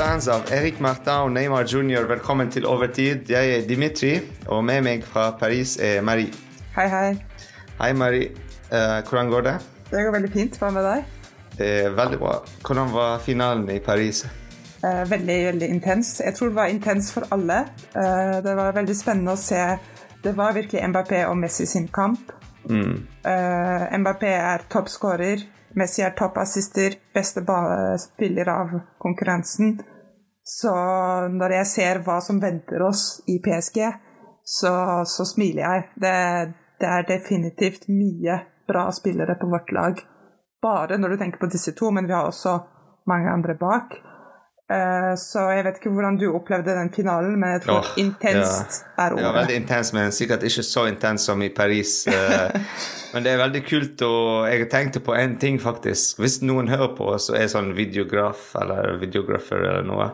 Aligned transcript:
Fans 0.00 0.28
av 0.32 0.46
Erik 0.48 0.78
Martin 0.80 1.26
og 1.26 1.32
Neymar 1.34 1.66
jr., 1.68 2.06
velkommen 2.08 2.48
til 2.48 2.64
Overtid. 2.64 3.26
Jeg 3.28 3.50
er 3.52 3.66
Dimitri, 3.68 4.14
og 4.48 4.62
med 4.64 4.80
meg 4.86 5.02
fra 5.04 5.26
Paris 5.36 5.74
er 5.76 6.00
Marie. 6.00 6.32
Hei, 6.72 6.86
hei. 6.88 7.10
Hei, 7.76 7.90
Marie. 7.92 8.30
Eh, 8.72 8.94
hvordan 9.04 9.28
går 9.28 9.44
det? 9.44 9.52
Det 9.90 10.06
går 10.06 10.14
veldig 10.14 10.30
fint. 10.32 10.56
Hva 10.56 10.70
med 10.72 10.88
deg? 10.88 11.10
Det 11.58 11.68
er 11.82 11.98
veldig 11.98 12.20
bra. 12.22 12.38
Hvordan 12.64 12.94
var 12.94 13.20
finalen 13.26 13.68
i 13.74 13.76
Paris? 13.84 14.22
Eh, 14.80 15.04
veldig, 15.12 15.38
veldig 15.50 15.68
intens. 15.68 16.14
Jeg 16.24 16.32
tror 16.38 16.48
det 16.48 16.60
var 16.62 16.72
intens 16.72 17.12
for 17.12 17.28
alle. 17.36 17.60
Eh, 17.92 18.40
det 18.48 18.56
var 18.56 18.72
veldig 18.80 18.96
spennende 18.96 19.36
å 19.36 19.42
se. 19.44 19.62
Det 20.24 20.32
var 20.32 20.56
virkelig 20.56 20.88
Mbappé 20.94 21.26
og 21.28 21.36
Messi 21.44 21.68
sin 21.68 21.92
kamp. 21.92 22.32
Mm. 22.72 23.04
Eh, 23.20 23.86
Mbappé 24.00 24.32
er 24.32 24.64
toppskårer. 24.72 25.44
Messi 25.76 26.02
er 26.02 26.16
toppassister, 26.18 26.96
beste 27.14 27.44
spiller 28.00 28.48
av 28.48 28.78
konkurransen. 28.98 29.76
Så 30.50 30.70
når 31.30 31.54
jeg 31.60 31.68
ser 31.70 32.00
hva 32.06 32.18
som 32.24 32.40
venter 32.42 32.82
oss 32.82 33.20
i 33.30 33.38
PSG, 33.44 33.84
så, 34.42 34.72
så 35.06 35.26
smiler 35.28 35.62
jeg. 35.62 35.84
Det, 36.02 36.14
det 36.82 36.88
er 36.90 37.06
definitivt 37.06 37.86
mye 37.92 38.40
bra 38.70 38.88
spillere 38.94 39.36
på 39.38 39.50
vårt 39.52 39.70
lag. 39.76 40.00
Bare 40.62 40.98
når 40.98 41.14
du 41.14 41.20
tenker 41.20 41.42
på 41.42 41.50
disse 41.52 41.74
to, 41.78 41.92
men 41.94 42.08
vi 42.10 42.16
har 42.16 42.26
også 42.26 42.56
mange 43.10 43.30
andre 43.30 43.54
bak. 43.60 43.94
Eh, 44.70 45.12
så 45.18 45.44
jeg 45.50 45.64
vet 45.66 45.78
ikke 45.80 45.92
hvordan 45.94 46.18
du 46.18 46.26
opplevde 46.30 46.74
den 46.78 46.90
finalen, 46.94 47.38
men 47.40 47.56
jeg 47.56 47.62
tror 47.64 47.80
oh, 47.80 47.92
intenst 47.98 48.84
er 49.02 49.16
Ja, 49.18 49.32
veldig 49.34 49.56
intens, 49.58 49.90
men 49.96 50.12
sikkert 50.14 50.44
ikke 50.46 50.62
så 50.66 50.84
intens 50.90 51.26
som 51.26 51.42
i 51.42 51.48
Paris. 51.54 51.94
eh, 52.10 52.58
men 53.14 53.26
det 53.26 53.32
er 53.32 53.42
veldig 53.42 53.64
kult, 53.66 54.04
og 54.06 54.50
jeg 54.50 54.68
tenkte 54.70 55.02
på 55.02 55.14
en 55.14 55.38
ting, 55.42 55.58
faktisk. 55.62 56.20
Hvis 56.22 56.38
noen 56.42 56.70
hører 56.70 56.92
på 56.98 57.08
oss 57.16 57.30
og 57.32 57.38
er 57.40 57.50
sånn 57.50 57.72
videograf 57.78 58.52
eller 58.62 58.98
videografer 59.02 59.62
eller 59.62 59.86
noe, 59.86 60.10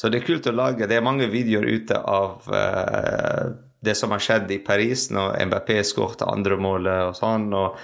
så 0.00 0.08
det 0.08 0.22
er 0.22 0.24
kult 0.30 0.46
å 0.48 0.54
lage. 0.56 0.86
Det 0.88 0.96
er 0.96 1.04
mange 1.04 1.26
videoer 1.28 1.66
ute 1.68 1.98
av 2.08 2.46
uh, 2.48 3.50
det 3.84 3.92
som 3.98 4.14
har 4.14 4.22
skjedd 4.24 4.48
i 4.48 4.56
Paris 4.64 5.10
når 5.12 5.36
MBP 5.44 5.74
skåret 5.84 6.24
andre 6.24 6.56
målet 6.56 7.10
og 7.10 7.18
sånn, 7.18 7.50
og 7.52 7.76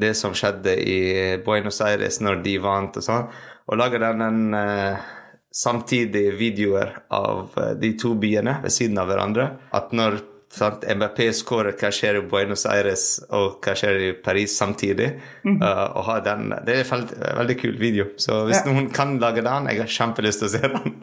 det 0.00 0.14
som 0.16 0.32
skjedde 0.32 0.72
i 0.80 1.00
Buenos 1.44 1.82
Aires 1.84 2.22
når 2.24 2.40
de 2.46 2.56
vant 2.64 2.96
og 2.96 3.04
sånn. 3.04 3.28
Og 3.68 3.76
lage 3.76 4.00
den 4.00 4.56
uh, 4.56 4.62
eh, 4.62 5.14
samtidige 5.52 6.32
videoer 6.40 6.94
av 7.12 7.52
eh, 7.60 7.74
de 7.76 7.92
to 8.00 8.14
byene 8.16 8.62
ved 8.62 8.72
siden 8.72 8.96
av 9.02 9.10
hverandre. 9.10 9.50
At 9.76 9.92
når 9.92 10.22
sant, 10.50 10.84
MRP 10.88 11.28
skårer, 11.36 11.74
hva 11.78 11.90
skjer 11.92 12.18
i 12.18 12.22
Buenos 12.30 12.64
Aires 12.66 13.20
og 13.36 13.58
hva 13.64 13.74
skjer 13.76 13.98
i 14.06 14.12
Paris 14.24 14.54
samtidig? 14.58 15.10
Mm. 15.44 15.58
Uh, 15.62 16.14
den, 16.24 16.48
Det 16.66 16.74
er 16.76 16.80
en 16.84 16.90
veldig, 16.92 17.18
veldig 17.40 17.56
kul 17.60 17.76
video. 17.80 18.06
Så 18.16 18.44
hvis 18.48 18.62
Ja. 18.62 18.64
noen 18.72 18.88
kan 18.92 19.18
lage 19.20 19.42
den, 19.44 19.68
jeg 19.68 19.78
har 19.82 19.86
kjempelyst 19.98 20.38
til 20.42 20.48
å 20.48 20.52
se 20.54 20.58
den. 20.72 20.96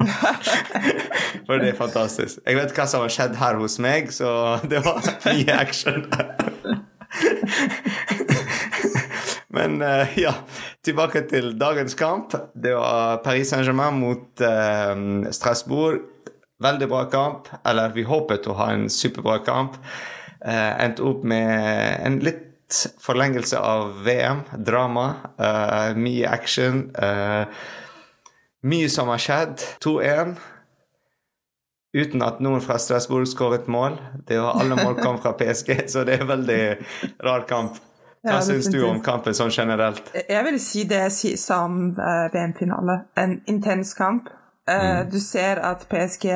For 1.45 1.61
det 1.61 1.69
er 1.73 1.77
fantastisk. 1.77 2.39
Jeg 2.45 2.57
vet 2.57 2.73
hva 2.73 2.87
som 2.89 3.01
har 3.05 3.09
skjedd 3.13 3.35
her 3.37 3.55
hos 3.61 3.77
meg, 3.79 4.09
så 4.11 4.29
det 4.71 4.81
var 4.85 5.01
mye 5.27 5.53
action. 5.59 6.05
Men 9.55 9.77
uh, 9.81 10.09
ja, 10.19 10.33
tilbake 10.83 11.21
til 11.29 11.53
dagens 11.59 11.95
kamp. 11.95 12.33
Det 12.55 12.73
var 12.75 13.21
Paris 13.23 13.53
Saint-Germain 13.53 13.95
mot 14.01 14.41
uh, 14.43 15.31
Strasbourg. 15.31 16.01
Veldig 16.63 16.87
bra 16.89 17.03
kamp. 17.11 17.47
Eller 17.67 17.91
vi 17.95 18.03
håpet 18.07 18.47
å 18.47 18.53
ha 18.59 18.69
en 18.73 18.89
superbra 18.89 19.39
kamp. 19.45 19.75
Uh, 20.45 20.83
Endte 20.83 21.03
opp 21.03 21.23
med 21.27 21.99
en 22.05 22.19
litt 22.23 22.43
forlengelse 23.01 23.59
av 23.59 24.03
VM. 24.05 24.43
Drama. 24.65 25.15
eh, 25.39 25.95
mye 25.95 26.29
action. 26.29 26.91
eh, 26.95 27.45
mye 28.63 28.89
som 28.89 29.07
har 29.07 29.17
skjedd. 29.17 29.57
2-1. 29.83 30.35
Uten 31.95 32.21
at 32.21 32.39
noen 32.43 32.61
fra 32.61 32.77
Strasbourg 32.81 33.27
skåret 33.27 33.67
mål. 33.67 33.99
Det 34.27 34.39
var 34.41 34.59
Alle 34.59 34.75
mål 34.75 34.95
kom 34.99 35.21
fra 35.21 35.31
PSG, 35.33 35.83
så 35.91 36.03
det 36.03 36.17
er 36.17 36.21
en 36.25 36.27
veldig 36.27 36.77
rar 37.23 37.45
kamp. 37.47 37.77
Hva 38.25 38.39
Ja, 38.39 38.41
syns 38.41 38.67
du 38.73 38.79
om 38.83 39.03
kampen 39.05 39.33
sånn 39.37 39.53
generelt? 39.53 40.09
Jeg 40.29 40.43
vil 40.47 40.59
si 40.59 40.83
det 40.89 41.03
jeg 41.03 41.37
sa 41.37 41.61
om 41.67 41.91
eh, 41.93 42.25
VM-finale. 42.33 43.03
En 43.21 43.37
intens 43.45 43.93
kamp. 43.93 44.29
Eh, 44.67 45.07
Du 45.11 45.19
ser 45.19 45.61
at 45.61 45.87
PSG 45.89 46.29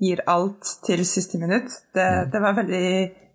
gir 0.00 0.22
alt 0.26 0.64
til 0.86 1.04
siste 1.06 1.38
minutt. 1.38 1.70
Det, 1.94 2.30
det 2.32 2.40
var 2.40 2.56
veldig 2.56 2.90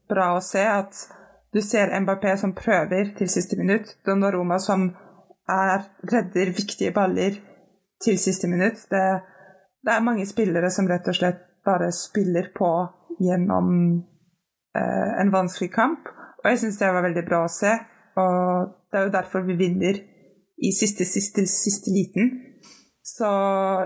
bra 0.10 0.36
å 0.36 0.44
se 0.44 0.62
at 0.66 1.06
du 1.54 1.62
ser 1.62 1.94
Mbappé 2.02 2.36
som 2.38 2.54
prøver 2.58 3.14
til 3.18 3.30
siste 3.32 3.58
minutt. 3.58 3.96
Donnaroma 4.06 4.60
som 4.60 4.90
er, 5.50 5.86
redder 6.12 6.52
viktige 6.58 6.94
baller 6.94 7.38
til 8.04 8.18
siste 8.20 8.50
minutt. 8.52 8.82
Det, 8.92 9.04
det 9.86 9.94
er 9.94 10.06
mange 10.06 10.26
spillere 10.30 10.72
som 10.74 10.90
rett 10.90 11.08
og 11.08 11.18
slett 11.18 11.42
bare 11.66 11.92
spiller 11.96 12.52
på 12.54 12.70
gjennom 13.24 13.70
eh, 14.76 15.12
en 15.22 15.32
vanskelig 15.34 15.72
kamp. 15.74 16.10
Og 16.44 16.50
jeg 16.52 16.62
syns 16.62 16.82
det 16.82 16.92
var 16.94 17.06
veldig 17.08 17.26
bra 17.26 17.46
å 17.46 17.52
se. 17.52 17.72
Og 18.20 18.74
det 18.92 19.00
er 19.00 19.08
jo 19.08 19.16
derfor 19.16 19.46
vi 19.48 19.58
vinner 19.60 20.02
i 20.62 20.72
siste, 20.76 21.08
siste, 21.08 21.48
siste 21.50 21.94
liten. 21.94 22.30
Så 23.06 23.30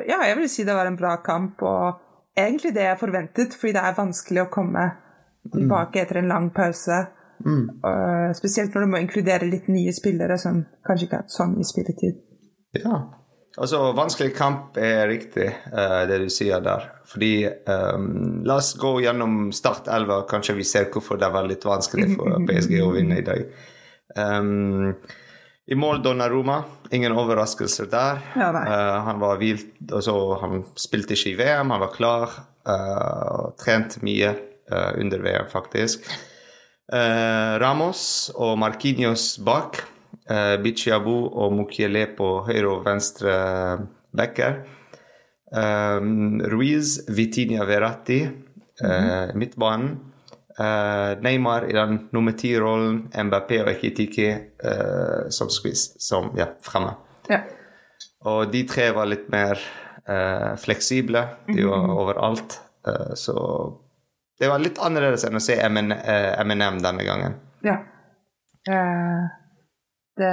ja, 0.08 0.22
jeg 0.24 0.38
vil 0.40 0.50
si 0.52 0.64
det 0.68 0.76
var 0.78 0.88
en 0.88 0.98
bra 1.00 1.18
kamp, 1.24 1.60
og 1.68 2.40
egentlig 2.40 2.72
det 2.76 2.88
jeg 2.88 3.02
forventet, 3.02 3.56
fordi 3.60 3.76
det 3.76 3.84
er 3.84 3.98
vanskelig 3.98 4.46
å 4.46 4.52
komme 4.54 4.86
tilbake 5.52 6.04
etter 6.04 6.22
en 6.22 6.32
lang 6.32 6.50
pause. 6.56 7.02
Og 7.40 8.36
spesielt 8.36 8.76
når 8.76 8.86
du 8.86 8.92
må 8.92 9.00
inkludere 9.04 9.48
litt 9.48 9.70
nye 9.72 9.94
spillere 9.96 10.40
som 10.40 10.64
kanskje 10.88 11.08
ikke 11.08 11.18
har 11.18 11.26
hatt 11.26 11.36
så 11.36 11.48
mye 11.52 11.68
spilletid. 11.68 12.20
Ja. 12.80 13.00
Altså, 13.60 13.80
vanskelig 13.98 14.36
kamp 14.38 14.78
er 14.80 15.08
riktig, 15.10 15.48
uh, 15.74 16.06
det 16.08 16.22
du 16.24 16.30
sier 16.32 16.62
der. 16.64 16.86
Fordi 17.10 17.34
um, 17.68 18.44
La 18.48 18.60
oss 18.62 18.76
gå 18.80 18.94
gjennom 19.04 19.50
startelva. 19.56 20.22
Kanskje 20.30 20.56
vi 20.60 20.68
ser 20.68 20.88
hvorfor 20.94 21.20
det 21.20 21.32
var 21.34 21.48
litt 21.48 21.66
vanskelig 21.68 22.14
for 22.14 22.38
PSG 22.48 22.78
å 22.86 22.94
vinne 22.96 23.20
i 23.20 23.26
dag. 23.26 23.48
Ehm, 24.18 24.94
I 25.70 25.76
mål 25.76 26.02
Donnaroma. 26.04 26.64
Ingen 26.92 27.14
overraskelser 27.14 27.86
der. 27.92 28.24
Ja. 28.36 28.50
Eh, 28.50 28.96
han 29.06 29.20
var 29.22 29.38
hvilt, 29.38 29.76
altså, 29.92 30.16
han 30.42 30.64
spilte 30.80 31.14
ikke 31.14 31.30
i 31.30 31.38
VM, 31.38 31.70
han 31.76 31.84
var 31.84 31.94
klar. 31.94 32.40
Uh, 32.70 33.50
trent 33.58 33.96
mye 34.06 34.34
uh, 34.70 34.92
under 35.00 35.22
VM, 35.24 35.48
faktisk. 35.50 36.10
Ramos 36.90 38.02
og 38.34 38.58
Marquinhos 38.62 39.38
bak. 39.46 39.80
Uh, 40.30 40.58
Bichiabu 40.62 41.30
og 41.30 41.54
Mukiele 41.54 42.08
på 42.18 42.28
høyre 42.50 42.74
og 42.74 42.84
venstre 42.86 43.34
backer. 44.14 44.62
Ruiz, 45.50 47.00
Vitinha 47.10 47.64
Verratti, 47.66 48.20
eh, 48.84 49.36
midtbanen. 49.36 50.09
Eh, 50.60 51.22
Neymar 51.22 51.70
i 51.70 51.74
den 51.74 52.10
nummer 52.12 52.32
ti-rollen. 52.32 53.06
Mbappé 53.16 53.62
og 53.64 53.72
Ekitiki 53.72 54.28
eh, 54.28 55.30
som 55.32 55.52
squeeze, 55.54 55.96
som 56.04 56.34
ja, 56.38 56.50
fremme. 56.64 56.98
Ja. 57.32 57.46
Og 58.28 58.52
de 58.52 58.66
tre 58.68 58.90
var 58.96 59.08
litt 59.08 59.30
mer 59.32 59.56
eh, 60.04 60.52
fleksible. 60.60 61.24
De 61.48 61.64
var 61.64 61.94
overalt. 61.96 62.60
Eh, 62.88 63.14
så 63.16 63.38
det 64.40 64.52
var 64.52 64.60
litt 64.60 64.80
annerledes 64.84 65.24
enn 65.28 65.40
å 65.40 65.44
se 65.44 65.56
MNM 65.64 66.84
denne 66.84 67.08
gangen. 67.08 67.40
Ja. 67.64 67.80
Det, 70.20 70.30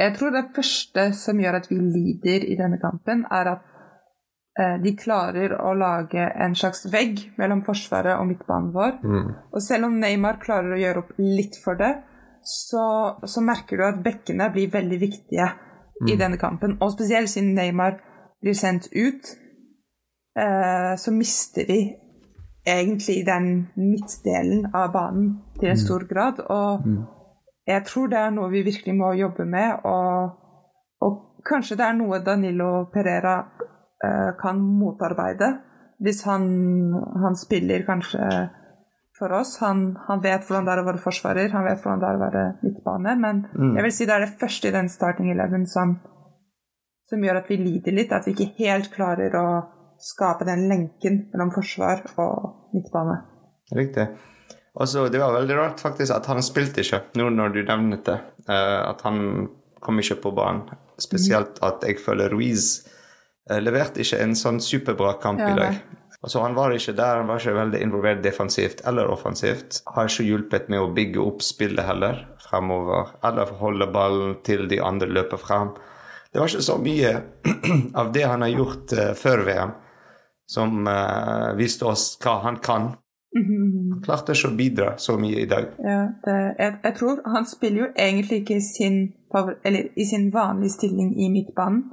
jeg 0.00 0.12
tror 0.16 0.32
det 0.34 0.42
første 0.56 1.04
som 1.16 1.40
gjør 1.40 1.56
at 1.60 1.68
vi 1.70 1.78
lider 1.80 2.44
i 2.44 2.56
denne 2.58 2.80
kampen, 2.80 3.22
er 3.32 3.52
at 3.54 3.77
de 4.82 4.90
klarer 4.98 5.52
å 5.54 5.70
lage 5.78 6.24
en 6.34 6.56
slags 6.58 6.88
vegg 6.90 7.20
mellom 7.38 7.60
forsvaret 7.62 8.18
og 8.18 8.26
midtbanen 8.26 8.72
vår. 8.74 8.96
Og 9.54 9.62
selv 9.62 9.86
om 9.86 10.00
Neymar 10.02 10.40
klarer 10.42 10.74
å 10.74 10.80
gjøre 10.80 11.04
opp 11.04 11.12
litt 11.22 11.60
for 11.62 11.78
det, 11.78 11.92
så, 12.42 13.18
så 13.22 13.40
merker 13.44 13.78
du 13.78 13.84
at 13.86 14.02
bekkene 14.02 14.50
blir 14.54 14.70
veldig 14.72 14.98
viktige 14.98 15.46
i 16.06 16.16
denne 16.16 16.38
kampen. 16.38 16.76
Og 16.80 16.92
spesielt 16.92 17.30
siden 17.30 17.54
Neymar 17.54 17.98
blir 18.40 18.54
sendt 18.54 18.88
ut, 18.92 19.32
eh, 20.38 20.96
så 20.96 21.12
mister 21.12 21.66
vi 21.68 21.80
egentlig 22.66 23.26
den 23.26 23.68
midtdelen 23.76 24.68
av 24.74 24.92
banen 24.92 25.30
til 25.60 25.72
en 25.72 25.80
stor 25.80 26.06
grad. 26.08 26.40
Og 26.48 26.84
jeg 27.66 27.84
tror 27.86 28.06
det 28.06 28.18
er 28.18 28.30
noe 28.30 28.50
vi 28.52 28.62
virkelig 28.62 28.94
må 28.96 29.12
jobbe 29.12 29.44
med, 29.44 29.84
og, 29.84 30.30
og 31.00 31.42
kanskje 31.48 31.76
det 31.76 31.86
er 31.86 31.98
noe 31.98 32.22
Danilo 32.24 32.70
Pereira 32.92 33.38
eh, 33.40 33.74
kan 34.40 34.60
motarbeide. 34.62 35.48
Hvis 35.98 36.22
han, 36.28 36.44
han 37.18 37.34
spiller 37.36 37.82
kanskje 37.86 38.26
for 39.18 39.32
oss. 39.34 39.56
Han, 39.60 39.96
han 40.08 40.22
vet 40.22 40.46
hvordan 40.46 40.66
det 40.68 40.74
er 40.74 40.82
å 40.82 40.86
være 40.86 41.02
forsvarer, 41.02 41.50
han 41.50 41.66
vet 41.66 41.82
hvordan 41.82 42.02
det 42.02 42.08
er 42.10 42.18
å 42.18 42.22
være 42.22 42.44
midtbane. 42.62 43.16
Men 43.18 43.42
jeg 43.74 43.86
vil 43.86 43.94
si 43.96 44.06
det 44.06 44.14
er 44.14 44.26
det 44.26 44.38
første 44.40 44.70
i 44.70 44.74
den 44.76 44.90
starting 44.92 45.32
eleven 45.32 45.66
som, 45.66 45.96
som 47.08 47.24
gjør 47.24 47.40
at 47.42 47.50
vi 47.50 47.58
lider 47.60 47.96
litt. 47.96 48.14
At 48.14 48.28
vi 48.28 48.36
ikke 48.36 48.52
helt 48.60 48.92
klarer 48.94 49.34
å 49.38 49.46
skape 49.98 50.46
den 50.46 50.68
lenken 50.70 51.24
mellom 51.32 51.50
forsvar 51.54 52.04
og 52.22 52.74
midtbane. 52.76 53.18
Riktig. 53.74 54.06
Altså, 54.78 55.08
det 55.10 55.18
var 55.18 55.34
veldig 55.34 55.56
rart 55.58 55.80
faktisk 55.82 56.14
at 56.14 56.28
han 56.30 56.38
spilte 56.46 56.84
ikke, 56.84 57.00
nå 57.18 57.32
når 57.34 57.56
du 57.56 57.64
nevnte 57.66 58.12
det. 58.12 58.18
eh, 58.46 58.78
at 58.86 59.02
han 59.02 59.48
kom 59.82 59.98
ikke 59.98 60.20
på 60.22 60.30
banen. 60.36 60.68
Spesielt 61.02 61.58
at 61.66 61.82
jeg 61.86 61.98
føler 62.02 62.30
Ruiz 62.30 62.86
eh, 62.86 62.97
leverte 63.64 64.02
ikke 64.04 64.20
en 64.22 64.34
sånn 64.36 64.60
superbra 64.60 65.14
kamp 65.22 65.40
Ja, 65.40 65.52
i 65.52 65.58
dag. 65.58 65.78
Altså, 66.18 66.40
han 66.42 66.56
var 66.56 66.72
ikke 66.74 66.96
der, 66.98 67.20
han 67.20 67.28
var 67.30 67.38
ikke 67.38 67.54
veldig 67.54 67.80
involvert 67.82 68.22
defensivt 68.24 68.80
eller 68.90 69.10
offensivt. 69.10 69.82
Har 69.86 70.08
ikke 70.10 70.26
hjulpet 70.26 70.70
med 70.72 70.82
å 70.82 70.90
bygge 70.94 71.22
opp 71.22 71.44
spillet 71.46 71.86
heller 71.86 72.24
fremover, 72.42 73.12
eller 73.24 73.52
holde 73.60 73.86
ballen 73.94 74.38
til 74.46 74.66
de 74.70 74.80
andre 74.82 75.06
løper 75.12 75.38
frem. 75.38 75.76
Det 76.32 76.40
var 76.40 76.50
ikke 76.50 76.66
så 76.66 76.78
mye 76.82 77.12
av 78.00 78.10
det 78.12 78.24
han 78.26 78.42
har 78.44 78.50
gjort 78.50 78.96
uh, 78.98 79.12
før 79.16 79.44
VM, 79.46 79.76
som 80.50 80.88
uh, 80.90 81.54
viste 81.58 81.86
oss 81.86 82.10
hva 82.24 82.40
han 82.48 82.58
kan. 82.64 82.90
Mhm. 83.38 83.92
Han 83.92 84.02
klarte 84.02 84.34
ikke 84.34 84.50
å 84.50 84.56
bidra 84.58 84.90
så 84.98 85.14
mye 85.20 85.44
i 85.44 85.46
dag. 85.48 85.70
Ja, 85.84 86.00
det, 86.24 86.36
jeg, 86.58 86.74
jeg 86.82 86.96
tror 86.98 87.22
han 87.28 87.46
spiller 87.46 87.84
jo 87.84 87.88
egentlig 87.94 88.42
ikke 88.42 88.58
i 88.58 88.64
sin, 88.64 88.98
eller, 89.38 89.92
i 89.94 90.08
sin 90.08 90.28
vanlige 90.34 90.74
stilling 90.80 91.14
i 91.14 91.30
midtbanen. 91.30 91.84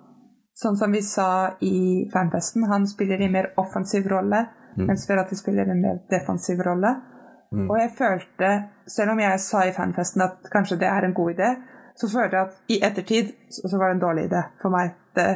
Sånn 0.55 0.77
som 0.79 0.93
vi 0.95 1.01
sa 1.03 1.57
i 1.67 2.07
fanfesten, 2.13 2.63
han 2.71 2.87
spiller 2.87 3.19
en 3.21 3.33
mer 3.33 3.51
offensiv 3.59 4.07
rolle, 4.07 4.45
mens 4.79 5.03
Ferrati 5.07 5.35
spiller 5.35 5.67
en 5.71 5.81
mer 5.83 5.97
defensiv 6.11 6.61
rolle. 6.63 6.93
Og 7.55 7.77
jeg 7.79 7.91
følte, 7.97 8.51
selv 8.87 9.13
om 9.13 9.21
jeg 9.21 9.39
sa 9.39 9.63
i 9.67 9.73
fanfesten 9.75 10.23
at 10.25 10.49
kanskje 10.51 10.79
det 10.81 10.89
er 10.89 11.07
en 11.07 11.15
god 11.15 11.33
idé, 11.35 11.49
så 11.95 12.09
følte 12.11 12.35
jeg 12.35 12.47
at 12.47 12.71
i 12.73 12.79
ettertid 12.83 13.31
så, 13.55 13.77
var 13.77 13.87
det 13.87 13.95
en 13.95 14.03
dårlig 14.03 14.25
idé 14.27 14.41
for 14.61 14.73
meg. 14.73 14.95
Det, 15.15 15.27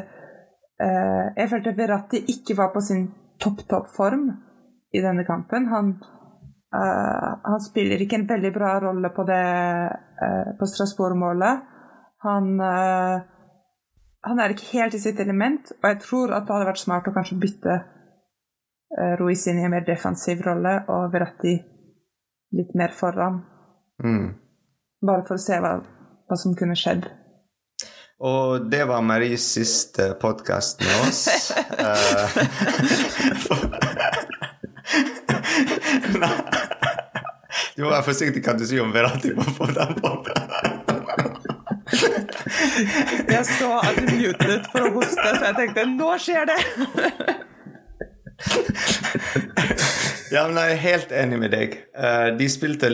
uh, 0.84 1.26
jeg 1.38 1.52
følte 1.54 1.76
Verratti 1.78 2.24
ikke 2.34 2.58
var 2.60 2.74
på 2.74 2.84
sin 2.84 3.06
topp-topp-form 3.40 4.26
i 4.92 5.04
denne 5.04 5.24
kampen. 5.28 5.70
Han, 5.72 5.94
uh, 6.76 7.30
han 7.46 7.64
spiller 7.64 8.04
ikke 8.04 8.20
en 8.20 8.28
veldig 8.30 8.52
bra 8.56 8.74
rolle 8.84 9.14
på, 9.16 9.24
det, 9.30 9.44
uh, 10.20 10.52
på 10.60 10.68
Strasbourg-målet. 10.74 11.64
Han, 12.28 12.50
han 14.28 14.40
er 14.40 14.54
ikke 14.54 14.72
helt 14.74 14.94
i 14.98 15.00
sitt 15.02 15.20
element, 15.24 15.72
og 15.80 15.86
jeg 15.90 16.00
tror 16.04 16.34
at 16.36 16.44
det 16.48 16.54
hadde 16.56 16.70
vært 16.72 16.82
smart 16.82 17.08
å 17.08 17.16
kanskje 17.16 17.40
bytte 17.40 17.76
uh, 17.80 19.14
Ruiz 19.22 19.46
inn 19.48 19.62
i 19.62 19.66
en 19.68 19.74
mer 19.74 19.86
defensiv 19.88 20.44
rolle 20.46 20.74
og 20.92 21.14
Veratti 21.14 21.56
litt 22.58 22.76
mer 22.76 22.92
foran. 22.98 23.36
Mm. 24.04 24.28
Bare 25.06 25.24
for 25.28 25.36
å 25.38 25.44
se 25.44 25.56
hva, 25.62 25.74
hva 26.28 26.36
som 26.40 26.58
kunne 26.60 26.76
skjedd. 26.80 27.08
Og 28.20 28.68
det 28.68 28.84
var 28.90 29.02
Maries 29.06 29.46
siste 29.54 30.12
podkast 30.20 30.84
med 30.84 30.96
oss. 31.08 31.22
Eh, 31.80 32.28
Du 37.80 37.86
må 37.86 37.94
være 37.94 38.04
forsiktig 38.10 38.42
hva 38.44 38.54
du 38.60 38.66
sier 38.68 38.84
om 38.84 38.92
Veratti 38.92 39.30
på 39.32 39.68
den 39.72 39.94
podden. 40.04 40.36
Jeg 43.34 43.46
så 43.46 43.70
at 43.84 44.00
du 44.00 44.16
mutet 44.16 44.68
for 44.72 44.88
å 44.88 44.94
hoste, 44.98 45.30
så 45.36 45.44
jeg 45.50 45.56
tenkte 45.60 45.86
nå 45.94 46.16
skjer 46.22 46.50
det! 46.50 46.60
Ja, 50.30 50.44
men 50.46 50.60
jeg 50.62 50.72
er 50.76 50.82
helt 50.84 51.14
enig 51.18 51.40
med 51.42 51.52
deg. 51.52 51.72
Eh, 51.98 52.28
De 52.38 52.46
spilte 52.52 52.90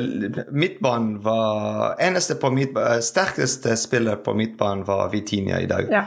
Midtbanen 0.56 1.17
var 1.23 1.97
Eneste 2.01 2.38
på 2.39 2.47
midtbanen 2.56 3.03
Sterkeste 3.03 3.75
spiller 3.77 4.21
på 4.23 4.33
midtbanen 4.39 4.85
var 4.88 5.12
Vitinia 5.12 5.59
i 5.62 5.67
dag. 5.69 5.91
Ja. 5.91 6.06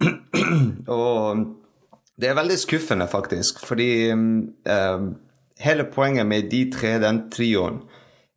Og 1.00 1.42
det 2.20 2.30
er 2.30 2.38
veldig 2.38 2.58
skuffende, 2.60 3.08
faktisk, 3.10 3.62
fordi 3.66 4.12
um, 4.12 5.10
hele 5.60 5.86
poenget 5.88 6.26
med 6.28 6.50
de 6.52 6.66
tre, 6.72 6.98
den 7.02 7.22
trioen, 7.32 7.80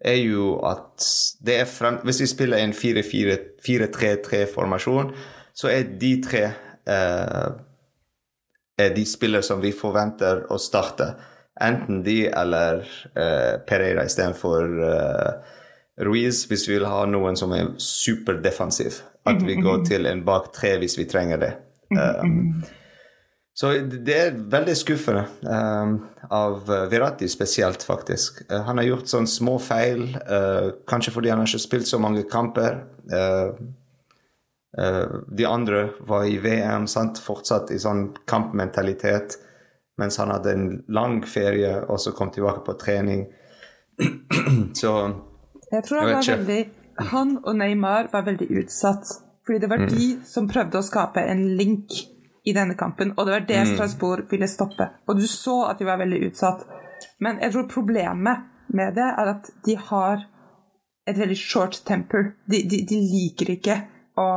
er 0.03 0.19
jo 0.19 0.59
at 0.67 1.03
det 1.45 1.67
frem, 1.71 1.97
Hvis 2.03 2.21
vi 2.21 2.27
spiller 2.27 2.57
en 2.57 2.73
4-3-3-formasjon, 2.73 5.13
så 5.53 5.67
er 5.69 5.83
de 5.99 6.21
tre 6.23 6.43
eh, 6.89 7.49
er 8.77 8.95
de 8.95 9.05
spillere 9.05 9.43
som 9.45 9.61
vi 9.61 9.71
forventer 9.75 10.51
å 10.51 10.57
starte. 10.61 11.13
Enten 11.61 12.03
de 12.03 12.27
eller 12.27 12.87
eh, 13.13 13.59
Pereira 13.67 14.05
istedenfor 14.05 14.83
eh, 14.89 15.33
Ruiz, 16.01 16.47
hvis 16.49 16.69
vi 16.69 16.79
vil 16.79 16.87
ha 16.89 17.05
noen 17.05 17.37
som 17.37 17.53
er 17.53 17.75
superdefensiv. 17.77 19.01
At 19.29 19.43
vi 19.45 19.55
går 19.61 19.85
til 19.87 20.05
en 20.09 20.23
bak 20.25 20.51
tre 20.55 20.77
hvis 20.81 20.97
vi 20.97 21.05
trenger 21.07 21.37
det. 21.39 21.53
Um, 21.93 22.63
så 23.53 23.69
det 23.85 24.15
er 24.17 24.37
veldig 24.49 24.73
skuffende 24.75 25.27
um, 25.45 25.99
av 26.33 26.65
Virati 26.89 27.27
spesielt, 27.29 27.83
faktisk. 27.85 28.41
Uh, 28.51 28.61
han 28.65 28.77
har 28.81 28.87
gjort 28.87 29.11
sånne 29.11 29.29
små 29.29 29.59
feil, 29.61 30.07
uh, 30.25 30.71
kanskje 30.89 31.13
fordi 31.13 31.29
han 31.29 31.43
har 31.43 31.51
ikke 31.51 31.61
spilt 31.67 31.87
så 31.89 31.99
mange 32.01 32.23
kamper. 32.29 32.79
Uh, 33.13 33.53
de 35.37 35.45
andre 35.45 35.83
var 36.09 36.23
i 36.25 36.39
VM, 36.41 36.87
sant? 36.89 37.19
fortsatt 37.21 37.69
i 37.71 37.77
sånn 37.77 38.07
kampmentalitet, 38.25 39.35
mens 40.01 40.17
han 40.17 40.31
hadde 40.33 40.49
en 40.55 40.63
lang 40.89 41.19
ferie 41.29 41.75
og 41.85 41.99
så 42.01 42.13
kom 42.17 42.31
tilbake 42.33 42.63
på 42.65 42.73
trening. 42.81 43.27
så 44.81 44.93
Jeg 45.69 45.83
tror 45.85 45.99
han 45.99 46.07
jeg 46.09 46.15
var 46.15 46.23
ikke. 46.23 46.37
veldig 46.39 47.11
Han 47.11 47.35
og 47.43 47.55
Neymar 47.57 48.09
var 48.13 48.25
veldig 48.25 48.47
utsatt. 48.63 49.13
Fordi 49.45 49.59
det 49.59 49.69
var 49.69 49.77
Mm. 49.83 49.89
de 49.89 50.07
som 50.25 50.47
prøvde 50.47 50.79
å 50.79 50.85
skape 50.85 51.21
en 51.27 51.57
link 51.57 51.89
i 52.45 52.53
denne 52.53 52.75
kampen, 52.75 53.13
og 53.17 53.25
det 53.25 53.31
var 53.31 53.39
Mm. 53.39 53.47
det 53.47 53.67
Strasbourg 53.67 54.31
ville 54.31 54.47
stoppe. 54.47 54.89
Og 55.07 55.15
du 55.15 55.27
så 55.27 55.69
at 55.69 55.79
de 55.79 55.85
var 55.85 55.97
veldig 55.97 56.27
utsatt. 56.27 56.65
Men 57.19 57.39
jeg 57.39 57.51
tror 57.51 57.69
problemet 57.69 58.37
med 58.67 58.95
det 58.95 59.09
er 59.17 59.27
at 59.35 59.49
de 59.65 59.75
har 59.75 60.25
et 61.07 61.17
veldig 61.17 61.37
short 61.37 61.83
temper. 61.85 62.33
De, 62.47 62.63
de, 62.69 62.85
de 62.87 62.99
liker 62.99 63.53
ikke 63.55 63.77
å, 64.17 64.27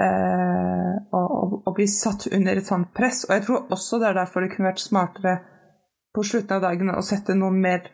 eh, 0.00 0.94
å, 1.12 1.22
å, 1.66 1.74
bli 1.74 1.86
satt 1.86 2.26
under 2.32 2.56
et 2.56 2.66
sånt 2.66 2.92
press. 2.94 3.24
Og 3.28 3.34
jeg 3.36 3.46
tror 3.46 3.66
også 3.70 3.98
det 3.98 4.08
er 4.08 4.20
derfor 4.20 4.40
det 4.40 4.52
kunne 4.54 4.70
vært 4.70 4.84
smartere 4.84 5.36
på 6.14 6.24
slutten 6.28 6.56
av 6.56 6.62
dagen 6.62 6.92
å 6.92 7.02
sette 7.04 7.34
noen 7.34 7.60
mer 7.60 7.88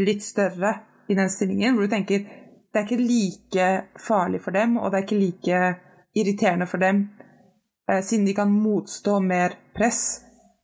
litt 0.00 0.22
større 0.24 0.74
i 1.08 1.16
den 1.18 1.28
stillingen, 1.28 1.74
hvor 1.74 1.88
du 1.88 1.92
tenker 1.92 2.24
det 2.70 2.78
er 2.78 2.86
ikke 2.86 3.02
like 3.02 3.64
farlig 3.98 4.38
for 4.44 4.54
dem, 4.54 4.76
og 4.78 4.92
det 4.92 5.00
er 5.00 5.06
ikke 5.08 5.18
like 5.18 5.62
irriterende 6.14 6.68
for 6.70 6.78
dem, 6.78 7.08
siden 8.04 8.26
de 8.28 8.34
kan 8.36 8.50
motstå 8.52 9.18
mer 9.24 9.56
press. 9.74 10.20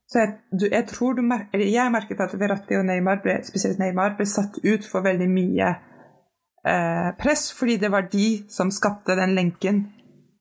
Så 0.06 0.20
jeg, 0.20 0.34
du, 0.54 0.68
jeg 0.70 0.86
tror 0.86 1.16
du 1.18 1.22
mer, 1.26 1.48
jeg 1.52 1.90
merket 1.92 2.20
at 2.22 2.34
Verratti 2.38 2.78
og 2.78 2.86
Neymar, 2.86 3.18
ble, 3.24 3.40
spesielt 3.46 3.80
Neymar, 3.82 4.14
ble 4.18 4.26
satt 4.30 4.60
ut 4.62 4.86
for 4.86 5.02
veldig 5.02 5.26
mye 5.30 5.72
eh, 6.66 7.08
press, 7.18 7.48
fordi 7.58 7.78
det 7.82 7.90
var 7.90 8.06
de 8.12 8.28
som 8.52 8.70
skapte 8.70 9.18
den 9.18 9.34
lenken 9.34 9.82